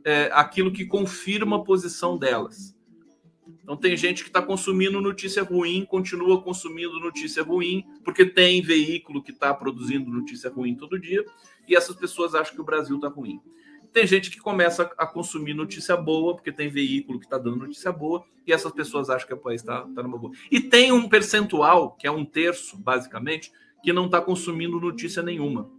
[0.04, 2.74] é, aquilo que confirma a posição delas.
[3.62, 9.22] Então tem gente que está consumindo notícia ruim, continua consumindo notícia ruim, porque tem veículo
[9.22, 11.24] que está produzindo notícia ruim todo dia,
[11.66, 13.40] e essas pessoas acham que o Brasil está ruim.
[13.92, 17.90] Tem gente que começa a consumir notícia boa, porque tem veículo que está dando notícia
[17.90, 20.32] boa, e essas pessoas acham que o país está tá numa boa.
[20.50, 23.52] E tem um percentual, que é um terço, basicamente,
[23.82, 25.70] que não está consumindo notícia nenhuma.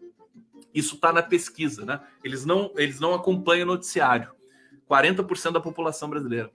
[0.73, 1.99] Isso está na pesquisa, né?
[2.23, 4.31] Eles não, eles não acompanham noticiário.
[4.89, 6.51] 40% da população brasileira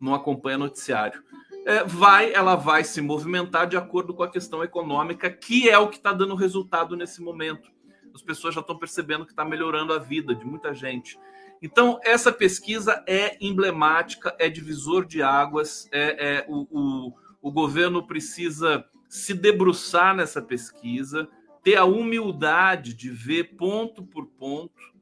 [0.00, 1.22] não acompanha noticiário.
[1.66, 5.88] É, vai, ela vai se movimentar de acordo com a questão econômica, que é o
[5.88, 7.74] que está dando resultado nesse momento
[8.14, 11.18] as pessoas já estão percebendo que está melhorando a vida de muita gente.
[11.60, 18.06] Então, essa pesquisa é emblemática, é divisor de águas, é, é o, o, o governo
[18.06, 18.84] precisa
[19.14, 21.28] se debruçar nessa pesquisa,
[21.62, 24.92] ter a humildade de ver ponto por ponto,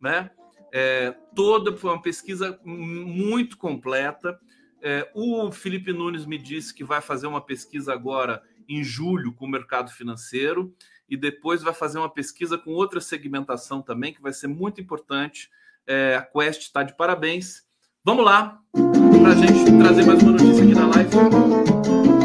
[0.00, 0.28] né?
[0.72, 4.40] É, toda foi uma pesquisa muito completa.
[4.82, 9.46] É, o Felipe Nunes me disse que vai fazer uma pesquisa agora em julho com
[9.46, 10.74] o mercado financeiro
[11.08, 15.48] e depois vai fazer uma pesquisa com outra segmentação também, que vai ser muito importante.
[15.86, 17.62] É, a Quest está de parabéns.
[18.04, 22.19] Vamos lá, para a gente trazer mais uma notícia aqui na live.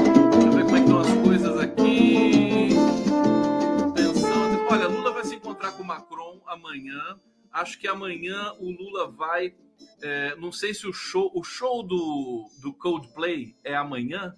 [6.75, 7.19] Amanhã.
[7.51, 9.55] Acho que amanhã o Lula vai.
[10.01, 14.33] É, não sei se o show, o show do, do Coldplay é amanhã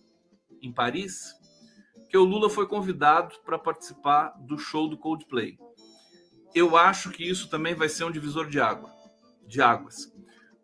[0.61, 1.35] em Paris
[2.09, 5.57] que o Lula foi convidado para participar do show do Coldplay.
[6.55, 8.89] Eu acho que isso também vai ser um divisor de água,
[9.45, 10.11] de águas,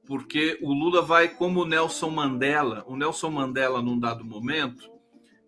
[0.06, 2.84] porque o Lula vai como o Nelson Mandela.
[2.88, 4.90] O Nelson Mandela, num dado momento,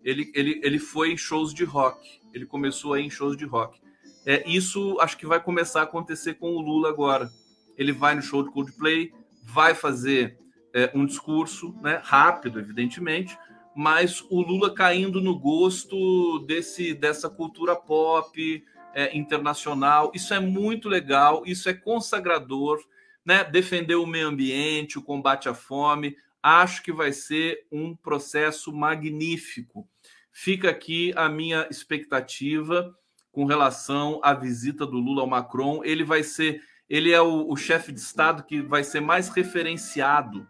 [0.04, 2.20] ele, ele, ele foi em shows de rock.
[2.32, 3.80] Ele começou aí em shows de rock.
[4.26, 7.30] É, isso acho que vai começar a acontecer com o Lula agora.
[7.78, 9.12] Ele vai no show do Coldplay,
[9.44, 10.36] vai fazer
[10.74, 13.38] é, um discurso, né, rápido, evidentemente,
[13.74, 20.10] mas o Lula caindo no gosto desse dessa cultura pop é, internacional.
[20.12, 22.82] Isso é muito legal, isso é consagrador
[23.24, 26.16] né, defender o meio ambiente, o combate à fome.
[26.42, 29.88] Acho que vai ser um processo magnífico.
[30.32, 32.96] Fica aqui a minha expectativa
[33.36, 35.84] com relação à visita do Lula ao Macron.
[35.84, 40.48] Ele vai ser, ele é o, o chefe de Estado que vai ser mais referenciado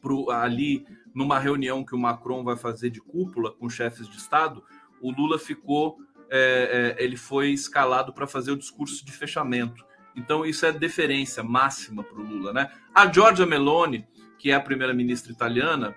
[0.00, 4.64] pro, ali numa reunião que o Macron vai fazer de cúpula com chefes de Estado.
[5.02, 5.98] O Lula ficou,
[6.30, 9.84] é, é, ele foi escalado para fazer o discurso de fechamento.
[10.16, 12.54] Então, isso é deferência máxima para o Lula.
[12.54, 12.72] Né?
[12.94, 15.94] A Giorgia Meloni, que é a primeira-ministra italiana,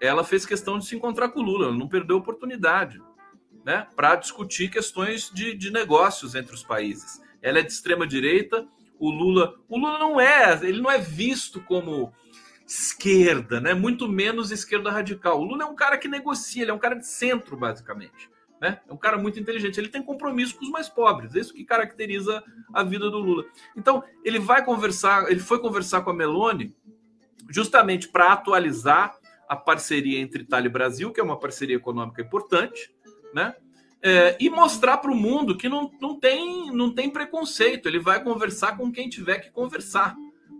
[0.00, 3.00] ela fez questão de se encontrar com o Lula, não perdeu a oportunidade
[3.66, 7.20] né, para discutir questões de, de negócios entre os países.
[7.42, 8.64] Ela é de extrema direita,
[8.96, 12.12] o Lula, o Lula não é, ele não é visto como
[12.64, 13.74] esquerda, né?
[13.74, 15.40] Muito menos esquerda radical.
[15.40, 18.30] O Lula é um cara que negocia, ele é um cara de centro, basicamente.
[18.60, 18.80] Né?
[18.88, 19.78] É um cara muito inteligente.
[19.78, 21.34] Ele tem compromisso com os mais pobres.
[21.34, 22.42] É isso que caracteriza
[22.72, 23.44] a vida do Lula.
[23.76, 26.74] Então, ele vai conversar, ele foi conversar com a Meloni
[27.50, 29.16] justamente para atualizar
[29.48, 32.90] a parceria entre Itália e Brasil, que é uma parceria econômica importante,
[33.36, 33.54] né?
[34.02, 37.86] É, e mostrar para o mundo que não, não, tem, não tem preconceito.
[37.86, 40.16] Ele vai conversar com quem tiver que conversar,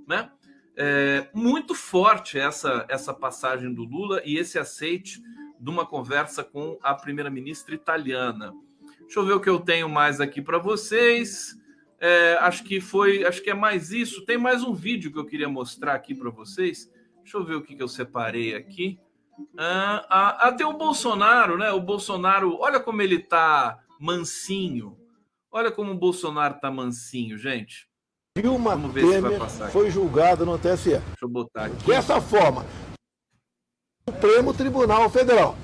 [0.07, 0.31] né?
[0.77, 5.23] É, muito forte essa, essa passagem do Lula e esse aceite
[5.59, 8.53] de uma conversa com a primeira-ministra italiana.
[9.01, 11.57] Deixa eu ver o que eu tenho mais aqui para vocês.
[11.99, 14.27] É, acho que foi, acho que é mais isso.
[14.27, 16.93] Tem mais um vídeo que eu queria mostrar aqui para vocês.
[17.23, 18.99] Deixa eu ver o que, que eu separei aqui.
[19.59, 21.71] Ah, ah, ah, tem o Bolsonaro, né?
[21.73, 24.97] O Bolsonaro, olha como ele tá mansinho.
[25.51, 27.89] Olha como o Bolsonaro tá mansinho, gente.
[28.37, 30.91] Dilma Temer foi julgada no TSE.
[30.91, 31.87] Deixa eu botar aqui.
[31.87, 32.67] Dessa forma,
[34.09, 35.57] Supremo Tribunal Federal.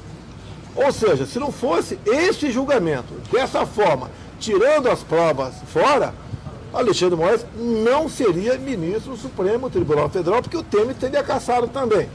[0.74, 4.10] Ou seja, se não fosse este julgamento dessa forma,
[4.40, 6.14] tirando as provas fora,
[6.72, 12.08] Alexandre Moraes não seria ministro do Supremo Tribunal Federal, porque o Temer teria caçado também.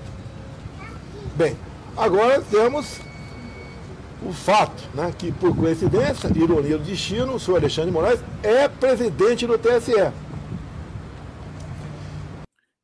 [1.37, 1.55] Bem,
[1.95, 2.99] agora temos
[4.27, 9.45] o fato, né, que por coincidência, ironia do destino, o senhor Alexandre Moraes é presidente
[9.45, 9.93] do TSE.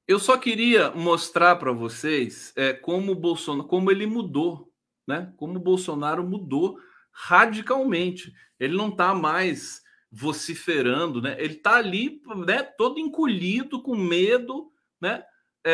[0.08, 4.72] Eu só queria mostrar para vocês é, como o Bolsonaro, como ele mudou,
[5.08, 5.34] né?
[5.36, 6.78] Como o Bolsonaro mudou
[7.12, 8.32] radicalmente.
[8.60, 9.82] Ele não está mais
[10.12, 11.36] vociferando, né?
[11.40, 12.62] Ele está ali, né?
[12.62, 15.24] Todo encolhido, com medo, né?
[15.66, 15.72] É,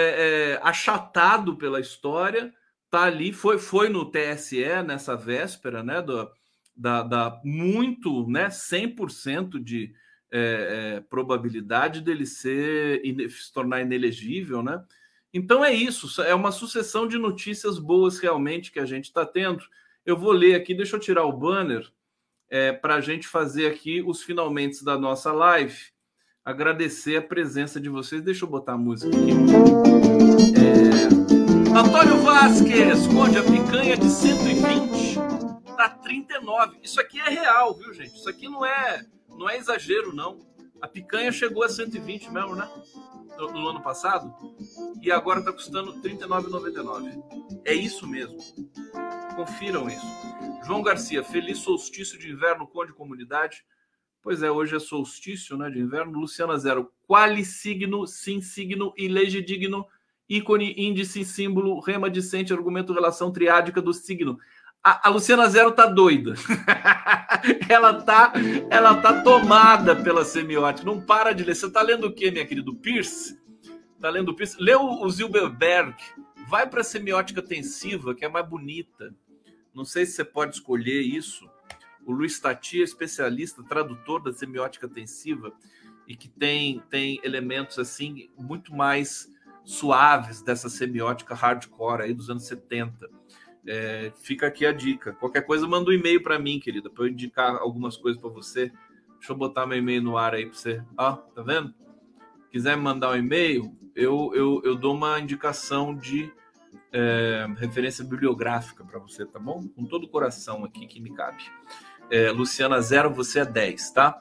[0.53, 2.53] é, achatado pela história,
[2.89, 6.01] tá ali, foi, foi no TSE nessa véspera, né?
[6.01, 6.29] Do,
[6.75, 8.47] da, da muito, né?
[8.47, 9.93] 100% de
[10.31, 14.83] é, é, probabilidade dele ser se tornar inelegível, né?
[15.33, 19.63] Então é isso, é uma sucessão de notícias boas realmente que a gente está tendo.
[20.05, 21.87] Eu vou ler aqui, deixa eu tirar o banner
[22.49, 25.77] é, para a gente fazer aqui os finalmente da nossa live.
[26.43, 28.23] Agradecer a presença de vocês.
[28.23, 29.29] Deixa eu botar a música aqui.
[31.15, 31.18] É...
[31.79, 35.15] Antônio Vasquez, Conde, a picanha de 120
[35.77, 36.77] tá 39.
[36.83, 38.13] Isso aqui é real, viu, gente?
[38.13, 40.37] Isso aqui não é não é exagero, não.
[40.81, 42.69] A picanha chegou a 120 mesmo, né?
[43.37, 44.29] No, no ano passado.
[45.01, 47.61] E agora está custando R$ 39,99.
[47.63, 48.37] É isso mesmo.
[49.37, 50.05] Confiram isso.
[50.65, 53.63] João Garcia, feliz solstício de inverno, Conde Comunidade.
[54.21, 56.19] Pois é, hoje é solstício né, de inverno.
[56.19, 56.91] Luciana Zero.
[57.07, 59.87] Quali signo, sim signo e legidigno,
[60.29, 64.37] ícone, índice, símbolo, rema dicente, argumento, relação triádica do signo.
[64.83, 66.35] A, a, Luciana Zero tá doida.
[67.67, 68.31] ela tá,
[68.69, 70.85] ela tá tomada pela semiótica.
[70.85, 71.55] Não para de ler.
[71.55, 72.71] Você tá lendo o quê, minha querida?
[72.75, 73.37] Pierce?
[73.99, 74.55] Tá lendo Pierce?
[74.59, 75.95] Lê o, o Zilberberg.
[76.47, 79.13] Vai para semiótica tensiva, que é mais bonita.
[79.73, 81.49] Não sei se você pode escolher isso.
[82.05, 85.51] O Luiz Tati é especialista, tradutor da semiótica tensiva
[86.07, 89.29] e que tem, tem elementos assim muito mais
[89.63, 93.09] suaves dessa semiótica hardcore aí dos anos 70
[93.67, 95.13] é, fica aqui a dica.
[95.13, 98.71] Qualquer coisa, manda um e-mail para mim, querida, para eu indicar algumas coisas para você.
[99.17, 100.83] Deixa eu botar meu e-mail no ar aí para você.
[100.97, 101.73] Ó, tá vendo?
[102.51, 106.33] Quiser me mandar um e-mail, eu, eu, eu dou uma indicação de
[106.91, 109.67] é, referência bibliográfica para você, tá bom?
[109.75, 111.43] Com todo o coração aqui que me cabe.
[112.09, 114.19] É, Luciana Zero, você é 10, tá?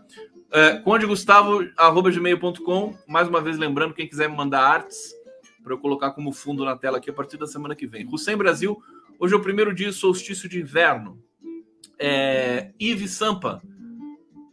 [0.51, 2.95] É, Conde Gustavo, arroba gmail.com.
[3.07, 5.15] Mais uma vez lembrando, quem quiser me mandar artes
[5.63, 8.07] para eu colocar como fundo na tela aqui a partir da semana que vem.
[8.11, 8.83] Hussein Brasil,
[9.21, 11.21] Hoje é o primeiro dia solstício de inverno.
[11.99, 13.61] É, Ive Sampa.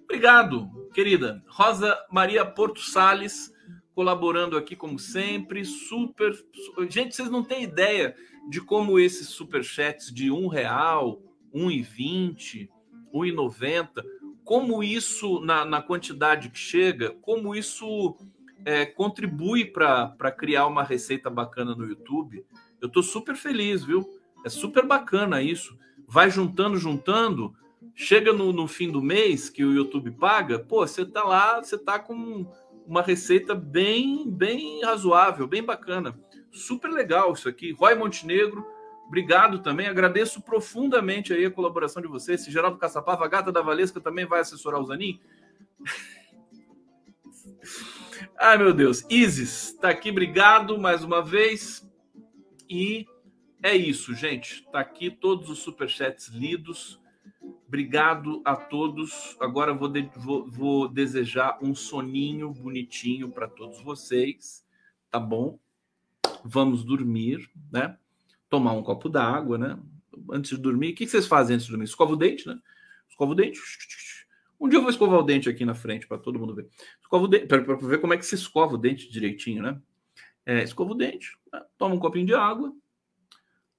[0.05, 1.43] Obrigado, querida.
[1.47, 3.53] Rosa Maria Porto Sales
[3.93, 5.63] colaborando aqui como sempre.
[5.63, 6.33] Super.
[6.89, 8.15] Gente, vocês não têm ideia
[8.49, 11.21] de como esses superchats de um real,
[11.53, 12.67] um e vinte,
[13.13, 14.03] um e noventa,
[14.43, 18.17] como isso na, na quantidade que chega, como isso
[18.65, 22.43] é, contribui para criar uma receita bacana no YouTube,
[22.81, 24.03] eu tô super feliz, viu?
[24.43, 25.77] É super bacana isso.
[26.07, 27.53] Vai juntando, juntando.
[27.93, 31.77] Chega no, no fim do mês que o YouTube paga, pô, você tá lá, você
[31.77, 32.45] tá com
[32.85, 36.19] uma receita bem, bem razoável, bem bacana.
[36.51, 37.71] Super legal isso aqui.
[37.71, 38.65] Roy Montenegro,
[39.07, 39.87] obrigado também.
[39.87, 42.41] Agradeço profundamente aí a colaboração de vocês.
[42.41, 45.19] Se Geraldo Caçapava, a gata da Valesca também vai assessorar o Zanin.
[48.37, 49.05] Ai, meu Deus.
[49.09, 51.89] Isis, tá aqui, obrigado mais uma vez.
[52.69, 53.05] E
[53.63, 54.67] é isso, gente.
[54.71, 56.99] Tá aqui todos os superchats lidos.
[57.65, 59.37] Obrigado a todos.
[59.39, 64.65] Agora vou, de, vou, vou desejar um soninho bonitinho para todos vocês,
[65.09, 65.57] tá bom?
[66.43, 67.97] Vamos dormir, né?
[68.49, 69.79] Tomar um copo d'água, né?
[70.29, 70.91] Antes de dormir.
[70.91, 71.85] O que vocês fazem antes de dormir?
[71.85, 72.59] Escova o dente, né?
[73.09, 73.59] Escova o dente.
[74.59, 76.67] Um dia eu vou escovar o dente aqui na frente para todo mundo ver.
[77.01, 79.79] Escova o dente, para ver como é que se escova o dente direitinho, né?
[80.45, 81.61] É, escova o dente, né?
[81.77, 82.71] toma um copinho de água.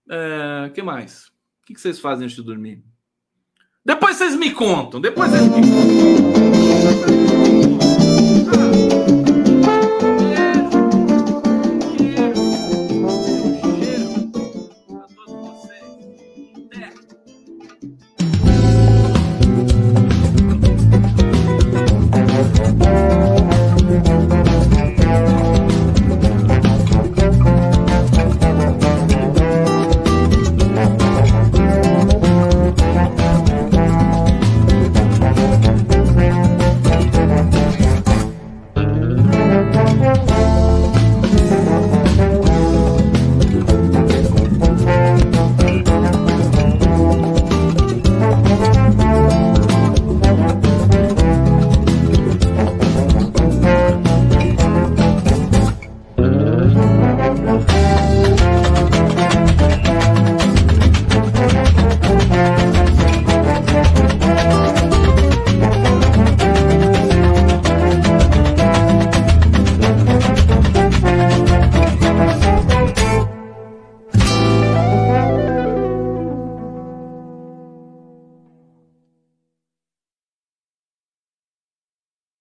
[0.08, 1.28] É, que mais?
[1.62, 2.82] O que vocês fazem antes de dormir?
[3.84, 5.00] Depois vocês me contam.
[5.00, 7.25] Depois vocês me contam.